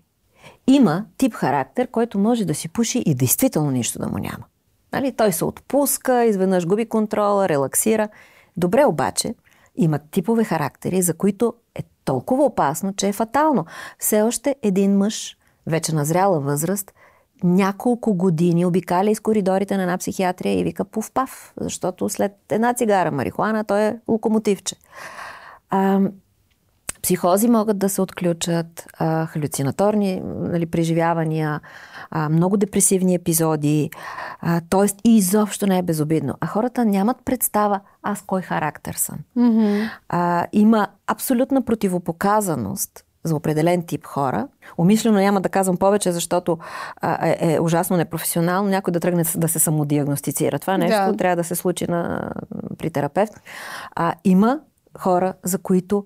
Има 0.67 1.05
тип 1.17 1.35
характер, 1.35 1.89
който 1.91 2.19
може 2.19 2.45
да 2.45 2.55
си 2.55 2.69
пуши 2.69 3.03
и 3.07 3.15
действително 3.15 3.71
нищо 3.71 3.99
да 3.99 4.09
му 4.09 4.19
няма. 4.19 4.45
Нали? 4.93 5.13
Той 5.17 5.33
се 5.33 5.45
отпуска, 5.45 6.25
изведнъж 6.25 6.67
губи 6.67 6.89
контрола, 6.89 7.49
релаксира. 7.49 8.09
Добре 8.57 8.85
обаче, 8.85 9.35
имат 9.77 10.03
типове 10.11 10.45
характери, 10.45 11.03
за 11.03 11.15
които 11.15 11.55
е 11.75 11.83
толкова 12.05 12.45
опасно, 12.45 12.93
че 12.97 13.09
е 13.09 13.13
фатално. 13.13 13.65
Все 13.99 14.23
още 14.23 14.57
един 14.63 14.97
мъж, 14.97 15.37
вече 15.67 15.95
на 15.95 16.05
зряла 16.05 16.41
възраст, 16.41 16.93
няколко 17.45 18.15
години 18.15 18.65
обикаля 18.65 19.11
из 19.11 19.21
коридорите 19.21 19.77
на 19.77 19.83
една 19.83 19.99
психиатрия 19.99 20.59
и 20.59 20.65
вика 20.65 20.85
пув-пав, 20.85 21.53
защото 21.61 22.09
след 22.09 22.33
една 22.49 22.75
цигара 22.75 23.11
марихуана 23.11 23.65
той 23.65 23.81
е 23.81 23.99
локомотивче. 24.09 24.77
А, 25.71 26.01
Психози 27.03 27.49
могат 27.49 27.79
да 27.79 27.89
се 27.89 28.03
отключат, 28.03 28.87
а, 28.99 29.27
халюцинаторни 29.27 30.21
нали, 30.25 30.67
преживявания, 30.67 31.61
а, 32.11 32.29
много 32.29 32.57
депресивни 32.57 33.15
епизоди, 33.15 33.91
т.е. 34.71 35.09
и 35.09 35.17
изобщо 35.17 35.67
не 35.67 35.79
е 35.79 35.83
безобидно. 35.83 36.35
А 36.41 36.47
хората 36.47 36.85
нямат 36.85 37.17
представа 37.25 37.81
аз 38.03 38.23
кой 38.27 38.43
характер 38.43 38.95
съм. 38.95 39.19
Mm-hmm. 39.39 39.91
А, 40.09 40.47
има 40.53 40.89
абсолютна 41.07 41.63
противопоказаност 41.63 43.05
за 43.25 43.37
определен 43.37 43.83
тип 43.87 44.07
хора. 44.07 44.49
Умишлено 44.79 45.19
няма 45.19 45.41
да 45.41 45.49
казвам 45.49 45.77
повече, 45.77 46.13
защото 46.13 46.59
а, 47.01 47.29
е, 47.29 47.55
е 47.55 47.61
ужасно 47.61 47.97
непрофесионално 47.97 48.69
някой 48.69 48.93
да 48.93 49.01
тръгне 49.01 49.25
да 49.37 49.49
се 49.49 49.59
самодиагностицира. 49.59 50.59
Това 50.59 50.79
нещо 50.79 51.11
да. 51.11 51.17
трябва 51.17 51.37
да 51.37 51.45
се 51.45 51.55
случи 51.55 51.87
на, 51.89 52.31
при 52.79 52.91
терапевт. 52.91 53.33
А, 53.97 54.15
има 54.25 54.61
хора, 54.99 55.35
за 55.43 55.59
които 55.59 56.05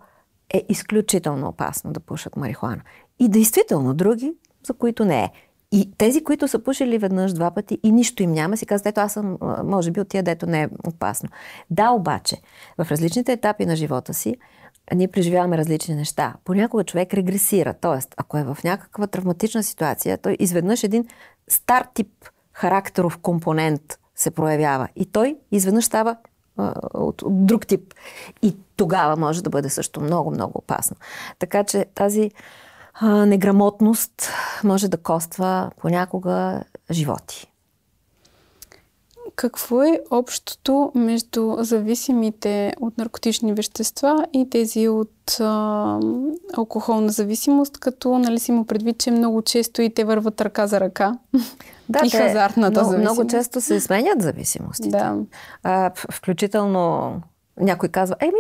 е 0.55 0.65
изключително 0.69 1.49
опасно 1.49 1.93
да 1.93 2.01
пушат 2.01 2.37
марихуана. 2.37 2.83
И 3.19 3.29
действително 3.29 3.95
други, 3.95 4.33
за 4.67 4.73
които 4.73 5.05
не 5.05 5.25
е. 5.25 5.31
И 5.73 5.91
тези, 5.99 6.25
които 6.25 6.49
са 6.49 6.59
пушили 6.59 6.99
веднъж, 6.99 7.33
два 7.33 7.51
пъти 7.51 7.79
и 7.83 7.93
нищо 7.93 8.23
им 8.23 8.33
няма, 8.33 8.57
си 8.57 8.67
казват, 8.67 8.87
ето 8.87 9.01
аз 9.01 9.13
съм, 9.13 9.39
може 9.65 9.91
би, 9.91 10.01
от 10.01 10.09
тия, 10.09 10.23
дето 10.23 10.47
не 10.47 10.63
е 10.63 10.69
опасно. 10.87 11.29
Да, 11.71 11.91
обаче, 11.91 12.37
в 12.79 12.91
различните 12.91 13.33
етапи 13.33 13.67
на 13.67 13.77
живота 13.77 14.15
си, 14.15 14.37
ние 14.95 15.09
преживяваме 15.09 15.59
различни 15.59 15.95
неща. 15.95 16.35
Понякога 16.45 16.85
човек 16.85 17.15
регресира, 17.15 17.75
т.е. 17.75 18.07
ако 18.17 18.39
е 18.39 18.45
в 18.45 18.59
някаква 18.65 19.07
травматична 19.07 19.63
ситуация, 19.63 20.19
той 20.19 20.37
изведнъж 20.41 20.85
един 20.85 21.07
стар 21.49 21.87
тип 21.95 22.11
характеров 22.53 23.19
компонент 23.19 23.99
се 24.15 24.31
проявява 24.31 24.89
и 24.97 25.07
той 25.07 25.37
изведнъж 25.53 25.85
става 25.85 26.17
от, 26.95 27.23
от 27.23 27.47
друг 27.47 27.67
тип. 27.67 27.95
И 28.43 28.57
тогава 28.77 29.17
може 29.17 29.43
да 29.43 29.51
бъде 29.51 29.69
също 29.69 30.01
много, 30.01 30.31
много 30.31 30.59
опасно. 30.59 30.97
Така 31.39 31.65
че 31.65 31.87
тази 31.95 32.31
а, 32.95 33.27
неграмотност 33.27 34.29
може 34.65 34.89
да 34.89 34.97
коства 34.97 35.71
понякога 35.81 36.63
животи. 36.91 37.51
Какво 39.37 39.83
е 39.83 40.01
общото 40.11 40.93
между 40.95 41.57
зависимите 41.59 42.73
от 42.81 42.99
наркотични 42.99 43.53
вещества 43.53 44.27
и 44.33 44.51
тези 44.51 44.89
от 44.89 45.41
а, 45.41 46.01
алкохолна 46.57 47.09
зависимост, 47.09 47.79
като 47.79 48.19
нали 48.19 48.39
си 48.39 48.53
му 48.53 48.67
предвид, 48.67 48.99
че 48.99 49.11
много 49.11 49.43
често 49.43 49.83
и 49.83 49.95
те 49.95 50.05
върват 50.05 50.41
ръка 50.41 50.67
за 50.67 50.81
ръка? 50.81 51.19
Да, 51.89 52.01
и 52.07 52.11
хазартната 52.11 52.81
много, 52.81 52.91
зависимост. 52.91 53.19
Много 53.19 53.31
често 53.31 53.61
се 53.61 53.81
сменят 53.81 54.23
зависимостите. 54.23 54.89
Да. 54.89 55.17
А, 55.63 55.91
включително 56.13 57.13
някой 57.61 57.89
казва, 57.89 58.17
еми, 58.21 58.33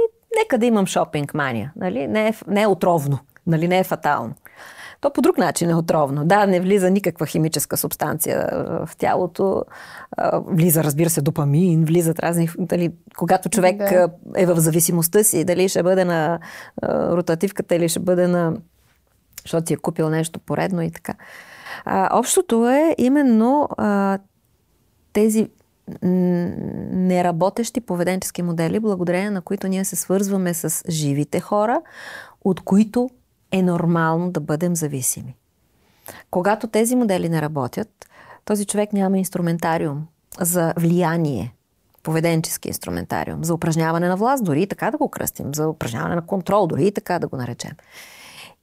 нека 0.43 0.59
да 0.59 0.67
имам 0.67 0.87
шопинг 0.87 1.35
мания. 1.35 1.73
Нали? 1.77 2.07
Не, 2.07 2.29
е, 2.29 2.35
не 2.47 2.63
е 2.63 2.67
отровно, 2.67 3.19
нали? 3.47 3.69
не 3.69 3.79
е 3.79 3.85
фатално. 3.85 4.35
То 5.05 5.13
по 5.13 5.23
друг 5.23 5.39
начин 5.39 5.71
е 5.71 5.75
отровно. 5.75 6.25
Да, 6.25 6.47
не 6.47 6.61
влиза 6.61 6.91
никаква 6.91 7.27
химическа 7.27 7.77
субстанция 7.77 8.49
в 8.87 8.97
тялото. 8.97 9.65
Влиза, 10.47 10.85
разбира 10.85 11.11
се, 11.11 11.21
допамин, 11.21 11.85
влизат 11.85 12.21
разни... 12.21 12.49
Дали, 12.59 12.93
когато 13.17 13.49
човек 13.49 13.77
да. 13.77 14.09
е 14.37 14.47
в 14.47 14.61
зависимостта 14.61 15.25
си, 15.25 15.45
дали 15.45 15.69
ще 15.69 15.83
бъде 15.83 16.05
на 16.05 16.39
ротативката 16.85 17.75
или 17.75 17.89
ще 17.89 18.01
бъде 18.01 18.27
на... 18.27 18.57
Защото 19.43 19.67
си 19.67 19.75
е 19.75 19.77
купил 19.77 20.11
нещо 20.11 20.41
поредно 20.41 20.83
и 20.83 20.91
така. 20.91 21.15
А, 21.85 22.19
общото 22.19 22.69
е 22.69 22.95
именно 22.99 23.69
а, 23.77 24.19
тези 25.13 25.49
неработещи 26.03 27.81
поведенчески 27.81 28.43
модели, 28.43 28.81
благодарение 28.81 29.31
на 29.31 29.43
които 29.43 29.69
ние 29.69 29.85
се 29.85 29.97
свързваме 29.97 30.55
с 30.55 30.83
живите 30.89 31.41
хора, 31.41 31.83
от 32.45 32.61
които 32.61 33.11
е 33.53 33.63
нормално 33.63 34.31
да 34.31 34.41
бъдем 34.41 34.77
зависими. 34.77 35.37
Когато 36.31 36.67
тези 36.67 36.97
модели 36.97 37.29
не 37.29 37.43
работят, 37.43 38.07
този 38.45 38.65
човек 38.65 38.93
няма 38.93 39.19
инструментариум 39.19 40.07
за 40.41 40.75
влияние, 40.77 41.55
поведенчески 42.03 42.69
инструментариум, 42.69 43.45
за 43.45 43.55
упражняване 43.55 44.09
на 44.09 44.17
власт, 44.17 44.45
дори 44.45 44.63
и 44.63 44.67
така 44.67 44.91
да 44.91 44.99
го 44.99 45.09
кръстим, 45.09 45.55
за 45.55 45.69
упражняване 45.69 46.15
на 46.15 46.27
контрол, 46.27 46.67
дори 46.67 46.87
и 46.87 46.93
така 46.93 47.19
да 47.19 47.29
го 47.29 47.37
наречем. 47.37 47.73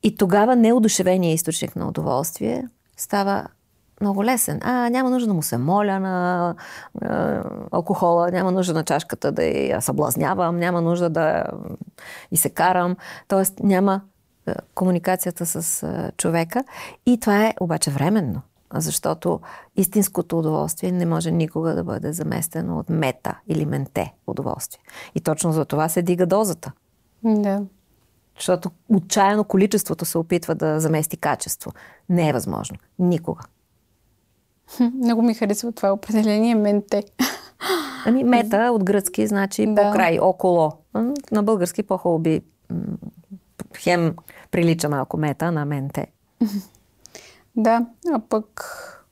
И 0.03 0.15
тогава 0.15 0.55
неодушевение 0.55 1.33
източник 1.33 1.75
на 1.75 1.87
удоволствие 1.87 2.67
става 2.97 3.47
много 4.01 4.23
лесен. 4.23 4.59
А, 4.63 4.89
няма 4.89 5.09
нужда 5.09 5.27
да 5.27 5.33
му 5.33 5.41
се 5.41 5.57
моля 5.57 5.99
на 5.99 6.55
а, 7.01 7.43
алкохола, 7.71 8.31
няма 8.31 8.51
нужда 8.51 8.73
на 8.73 8.83
чашката 8.83 9.31
да 9.31 9.43
я 9.43 9.81
съблазнявам, 9.81 10.57
няма 10.57 10.81
нужда 10.81 11.09
да 11.09 11.43
и 12.31 12.37
се 12.37 12.49
карам. 12.49 12.95
Тоест 13.27 13.59
няма 13.59 14.01
комуникацията 14.75 15.45
с 15.45 15.83
а, 15.83 16.11
човека. 16.17 16.63
И 17.05 17.19
това 17.19 17.45
е 17.45 17.53
обаче 17.59 17.91
временно, 17.91 18.41
защото 18.73 19.39
истинското 19.75 20.39
удоволствие 20.39 20.91
не 20.91 21.05
може 21.05 21.31
никога 21.31 21.75
да 21.75 21.83
бъде 21.83 22.13
заместено 22.13 22.79
от 22.79 22.89
мета 22.89 23.39
или 23.47 23.65
менте 23.65 24.13
удоволствие. 24.27 24.83
И 25.15 25.21
точно 25.21 25.51
за 25.51 25.65
това 25.65 25.89
се 25.89 26.01
дига 26.01 26.25
дозата. 26.25 26.71
Да. 27.23 27.61
Защото 28.37 28.71
отчаяно 28.89 29.43
количеството 29.43 30.05
се 30.05 30.17
опитва 30.17 30.55
да 30.55 30.79
замести 30.79 31.17
качество. 31.17 31.71
Не 32.09 32.29
е 32.29 32.33
възможно. 32.33 32.77
Никога. 32.99 33.43
Много 34.79 35.21
ми 35.21 35.33
харесва 35.33 35.71
това 35.71 35.93
определение 35.93 36.55
менте. 36.55 37.03
Ами 38.05 38.23
мета 38.23 38.71
от 38.73 38.83
гръцки 38.83 39.27
значи 39.27 39.65
да. 39.65 39.75
по 39.75 39.91
край, 39.91 40.19
около. 40.19 40.71
На 41.31 41.43
български 41.43 41.83
по-хубаво 41.83 42.19
би 42.19 42.41
хем 43.77 44.15
прилича 44.51 44.89
малко 44.89 45.17
мета 45.17 45.51
на 45.51 45.65
менте. 45.65 46.07
Да, 47.55 47.85
а 48.13 48.19
пък 48.19 48.65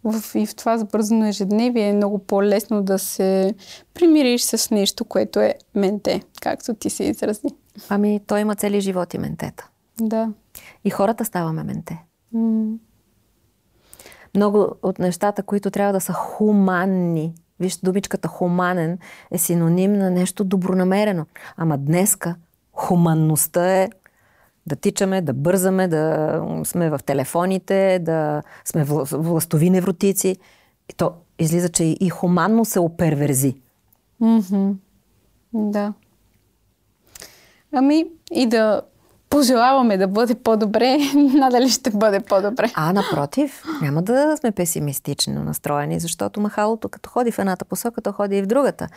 в, 0.04 0.36
и 0.36 0.46
в 0.46 0.56
това 0.56 0.78
сбързано 0.78 1.26
ежедневие 1.26 1.90
е 1.90 1.94
много 1.94 2.20
по-лесно 2.20 2.84
да 2.84 3.00
се 3.00 3.54
примириш 3.94 4.42
с 4.42 4.72
нещо, 4.72 5.06
което 5.06 5.40
е 5.40 5.56
менте, 5.76 6.22
както 6.42 6.74
ти 6.74 6.90
се 6.90 7.04
изрази. 7.04 7.48
Ами, 7.90 8.20
той 8.28 8.40
има 8.40 8.56
цели 8.56 8.82
живот 8.82 9.14
и 9.14 9.18
ментета. 9.18 9.70
Да. 10.02 10.30
И 10.84 10.90
хората 10.90 11.26
ставаме 11.26 11.64
менте. 11.64 12.04
Mm. 12.36 12.78
Много 14.36 14.76
от 14.84 15.00
нещата, 15.00 15.44
които 15.44 15.72
трябва 15.72 15.94
да 15.94 16.02
са 16.02 16.14
хуманни, 16.14 17.34
виж, 17.60 17.78
думичката 17.78 18.28
хуманен 18.28 18.98
е 19.32 19.38
синоним 19.38 19.94
на 19.94 20.10
нещо 20.10 20.44
добронамерено. 20.44 21.26
Ама 21.58 21.78
днеска 21.78 22.36
хуманността 22.74 23.78
е 23.78 23.90
да 24.68 24.76
тичаме, 24.76 25.22
да 25.22 25.34
бързаме, 25.34 25.88
да 25.88 26.62
сме 26.64 26.90
в 26.90 27.00
телефоните, 27.06 28.00
да 28.00 28.44
сме 28.66 28.84
властови 28.84 29.70
невротици. 29.70 30.38
И 30.90 30.94
то 30.98 31.14
излиза, 31.40 31.70
че 31.70 31.84
и 31.84 32.10
хуманно 32.10 32.66
се 32.66 32.80
оперверзи. 32.80 33.56
Mm-hmm. 34.22 34.76
Да. 35.54 35.94
Ами 37.72 38.06
и 38.32 38.46
да 38.46 38.82
пожелаваме 39.30 39.98
да 39.98 40.08
бъде 40.08 40.36
по-добре, 40.36 40.98
надали 41.14 41.70
ще 41.70 41.90
бъде 41.90 42.20
по-добре. 42.20 42.72
А, 42.74 42.94
напротив, 42.94 43.64
няма 43.82 44.02
да 44.02 44.38
сме 44.38 44.52
песимистично 44.52 45.44
настроени, 45.44 46.00
защото 46.00 46.42
махалото 46.42 46.90
като 46.90 47.10
ходи 47.10 47.32
в 47.32 47.40
едната 47.40 47.66
посока, 47.66 48.02
то 48.02 48.12
ходи 48.12 48.38
и 48.38 48.42
в 48.42 48.46
другата. 48.46 48.88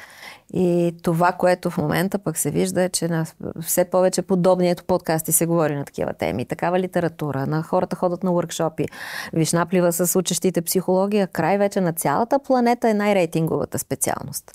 И 0.54 0.94
това, 1.02 1.32
което 1.32 1.70
в 1.70 1.78
момента 1.78 2.18
пък 2.18 2.38
се 2.38 2.50
вижда 2.50 2.82
е, 2.82 2.88
че 2.88 3.08
на 3.08 3.26
все 3.60 3.84
повече 3.84 4.22
подобни 4.22 4.70
ето 4.70 4.84
подкасти 4.84 5.32
се 5.32 5.46
говори 5.46 5.76
на 5.76 5.84
такива 5.84 6.12
теми. 6.12 6.44
Такава 6.44 6.80
литература, 6.80 7.46
на 7.46 7.62
хората 7.62 7.96
ходят 7.96 8.22
на 8.22 8.32
уркшопи. 8.32 8.86
Виж, 9.32 9.52
наплива 9.52 9.92
с 9.92 10.18
учещите 10.18 10.62
психология. 10.62 11.26
Край 11.26 11.58
вече 11.58 11.80
на 11.80 11.92
цялата 11.92 12.38
планета 12.38 12.88
е 12.88 12.94
най-рейтинговата 12.94 13.78
специалност 13.78 14.52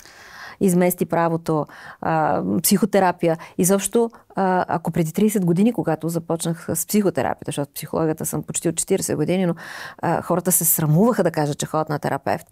измести 0.59 1.05
правото, 1.05 1.65
а, 2.01 2.43
психотерапия. 2.63 3.37
Изобщо, 3.57 4.09
а, 4.35 4.65
ако 4.67 4.91
преди 4.91 5.11
30 5.11 5.45
години, 5.45 5.73
когато 5.73 6.09
започнах 6.09 6.65
с 6.75 6.87
психотерапията, 6.87 7.45
защото 7.49 7.71
психологията 7.75 8.25
съм 8.25 8.43
почти 8.43 8.69
от 8.69 8.75
40 8.75 9.15
години, 9.15 9.45
но 9.45 9.55
а, 9.97 10.21
хората 10.21 10.51
се 10.51 10.65
срамуваха 10.65 11.23
да 11.23 11.31
кажат, 11.31 11.57
че 11.57 11.65
ходят 11.65 11.89
на 11.89 11.99
терапевт. 11.99 12.47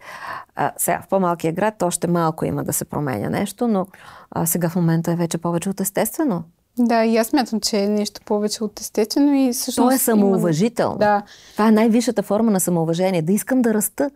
А, 0.56 0.72
сега 0.76 1.00
в 1.02 1.08
по-малкия 1.08 1.52
град 1.52 1.82
още 1.82 2.06
малко 2.06 2.44
има 2.44 2.64
да 2.64 2.72
се 2.72 2.84
променя 2.84 3.30
нещо, 3.30 3.68
но 3.68 3.86
а, 4.30 4.46
сега 4.46 4.68
в 4.68 4.76
момента 4.76 5.12
е 5.12 5.16
вече 5.16 5.38
повече 5.38 5.70
от 5.70 5.80
естествено. 5.80 6.44
Да, 6.78 7.04
и 7.04 7.16
аз 7.16 7.26
смятам, 7.26 7.60
че 7.60 7.78
е 7.78 7.88
нещо 7.88 8.20
повече 8.24 8.64
от 8.64 8.80
естествено 8.80 9.34
и 9.34 9.52
всъщност... 9.52 9.90
То 9.90 9.94
е 9.94 9.98
самоуважително. 9.98 10.94
Има... 10.94 10.98
Да. 10.98 11.22
Това 11.52 11.68
е 11.68 11.72
най-висшата 11.72 12.22
форма 12.22 12.50
на 12.50 12.60
самоуважение. 12.60 13.22
Да 13.22 13.32
искам 13.32 13.62
да 13.62 13.74
раста. 13.74 14.10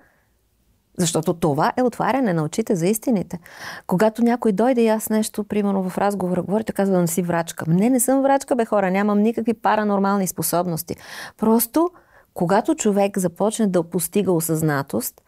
Защото 1.00 1.34
това 1.34 1.72
е 1.76 1.82
отваряне 1.82 2.32
на 2.32 2.42
очите 2.42 2.76
за 2.76 2.86
истините. 2.86 3.38
Когато 3.86 4.22
някой 4.22 4.52
дойде 4.52 4.82
и 4.82 4.88
аз 4.88 5.10
нещо, 5.10 5.44
примерно 5.44 5.90
в 5.90 5.98
разговора, 5.98 6.42
говори, 6.42 6.64
той 6.64 6.72
казва 6.72 6.94
да 6.94 7.00
не 7.00 7.06
си 7.06 7.22
врачка. 7.22 7.64
Не, 7.68 7.90
не 7.90 8.00
съм 8.00 8.22
врачка, 8.22 8.56
бе 8.56 8.64
хора, 8.64 8.90
нямам 8.90 9.18
никакви 9.18 9.54
паранормални 9.54 10.26
способности. 10.26 10.96
Просто, 11.38 11.90
когато 12.34 12.74
човек 12.74 13.18
започне 13.18 13.66
да 13.66 13.82
постига 13.82 14.32
осъзнатост, 14.32 15.20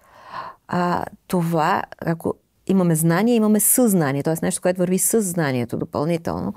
а, 0.69 1.05
това, 1.27 1.83
ако 1.99 2.35
имаме 2.67 2.95
знание, 2.95 3.35
имаме 3.35 3.61
съзнание, 3.61 4.23
т.е. 4.23 4.35
нещо, 4.43 4.63
което 4.63 4.79
върви 4.79 4.99
със 4.99 5.25
знанието 5.25 5.77
допълнително, 5.77 6.55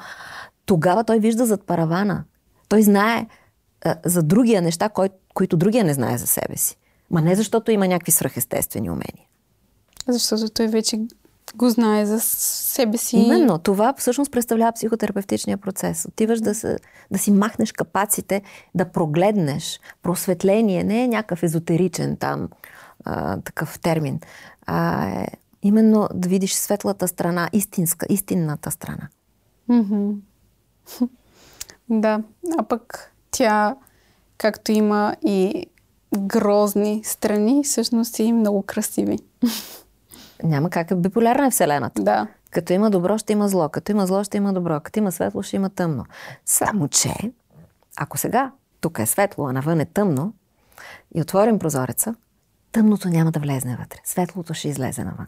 тогава 0.65 1.03
той 1.03 1.19
вижда 1.19 1.45
зад 1.45 1.65
паравана. 1.65 2.23
Той 2.69 2.81
знае 2.81 3.27
а, 3.85 3.95
за 4.05 4.23
другия 4.23 4.61
неща, 4.61 4.89
кой, 4.89 5.09
които 5.33 5.57
другия 5.57 5.83
не 5.83 5.93
знае 5.93 6.17
за 6.17 6.27
себе 6.27 6.57
си. 6.57 6.77
Ма 7.11 7.21
не 7.21 7.35
защото 7.35 7.71
има 7.71 7.87
някакви 7.87 8.11
свръхестествени 8.11 8.89
умения. 8.89 9.25
Защото 10.07 10.49
той 10.49 10.67
вече 10.67 10.99
го 11.55 11.69
знае 11.69 12.05
за 12.05 12.19
себе 12.19 12.97
си. 12.97 13.17
Именно. 13.17 13.59
Това 13.59 13.93
всъщност 13.97 14.31
представлява 14.31 14.71
психотерапевтичния 14.71 15.57
процес. 15.57 16.05
Отиваш 16.05 16.39
да, 16.39 16.55
се, 16.55 16.77
да 17.11 17.19
си 17.19 17.31
махнеш 17.31 17.71
капаците, 17.71 18.41
да 18.75 18.85
прогледнеш. 18.85 19.79
Просветление 20.01 20.83
не 20.83 21.03
е 21.03 21.07
някакъв 21.07 21.43
езотеричен 21.43 22.17
там 22.17 22.49
а, 23.05 23.41
такъв 23.41 23.79
термин. 23.79 24.19
А 24.65 25.09
е 25.09 25.27
именно 25.61 26.07
да 26.13 26.29
видиш 26.29 26.53
светлата 26.53 27.07
страна, 27.07 27.49
истинска, 27.53 28.05
истинната 28.09 28.71
страна. 28.71 29.07
Mm-hmm. 29.69 30.15
Да, 31.89 32.23
а 32.57 32.63
пък 32.63 33.11
тя, 33.31 33.75
както 34.37 34.71
има 34.71 35.15
и 35.25 35.65
грозни 36.17 37.01
страни, 37.03 37.63
всъщност 37.63 38.19
и 38.19 38.33
много 38.33 38.63
красиви. 38.63 39.19
Няма 40.43 40.69
как. 40.69 40.91
Е 40.91 40.95
биполярна 40.95 41.47
е 41.47 41.51
Вселената. 41.51 42.03
Да. 42.03 42.27
Като 42.51 42.73
има 42.73 42.89
добро, 42.89 43.17
ще 43.17 43.33
има 43.33 43.49
зло. 43.49 43.69
Като 43.69 43.91
има 43.91 44.07
зло, 44.07 44.23
ще 44.23 44.37
има 44.37 44.53
добро. 44.53 44.79
Като 44.79 44.99
има 44.99 45.11
светло, 45.11 45.43
ще 45.43 45.55
има 45.55 45.69
тъмно. 45.69 46.05
Само, 46.45 46.87
че, 46.87 47.13
ако 47.97 48.17
сега 48.17 48.51
тук 48.81 48.99
е 48.99 49.05
светло, 49.05 49.47
а 49.47 49.53
навън 49.53 49.79
е 49.79 49.85
тъмно, 49.85 50.33
и 51.15 51.21
отворим 51.21 51.59
прозореца, 51.59 52.15
тъмното 52.71 53.09
няма 53.09 53.31
да 53.31 53.39
влезне 53.39 53.77
вътре. 53.79 53.99
Светлото 54.03 54.53
ще 54.53 54.67
излезе 54.67 55.03
навън. 55.03 55.27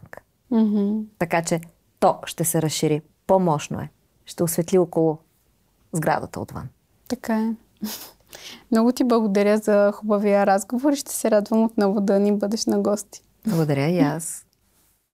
Mm-hmm. 0.52 1.04
Така 1.18 1.42
че 1.42 1.60
то 2.00 2.18
ще 2.24 2.44
се 2.44 2.62
разшири. 2.62 3.02
По-мощно 3.26 3.80
е. 3.80 3.90
Ще 4.26 4.42
осветли 4.42 4.78
около 4.78 5.18
сградата 5.92 6.40
отвън. 6.40 6.68
Така 7.08 7.40
е. 7.40 7.54
Много 8.70 8.92
ти 8.92 9.04
благодаря 9.04 9.58
за 9.58 9.92
хубавия 9.94 10.46
разговор 10.46 10.92
и 10.92 10.96
ще 10.96 11.12
се 11.12 11.30
радвам 11.30 11.64
отново 11.64 12.00
да 12.00 12.18
ни 12.18 12.32
бъдеш 12.32 12.66
на 12.66 12.78
гости. 12.78 13.22
Благодаря 13.46 13.88
и 13.88 13.98
аз. 13.98 14.44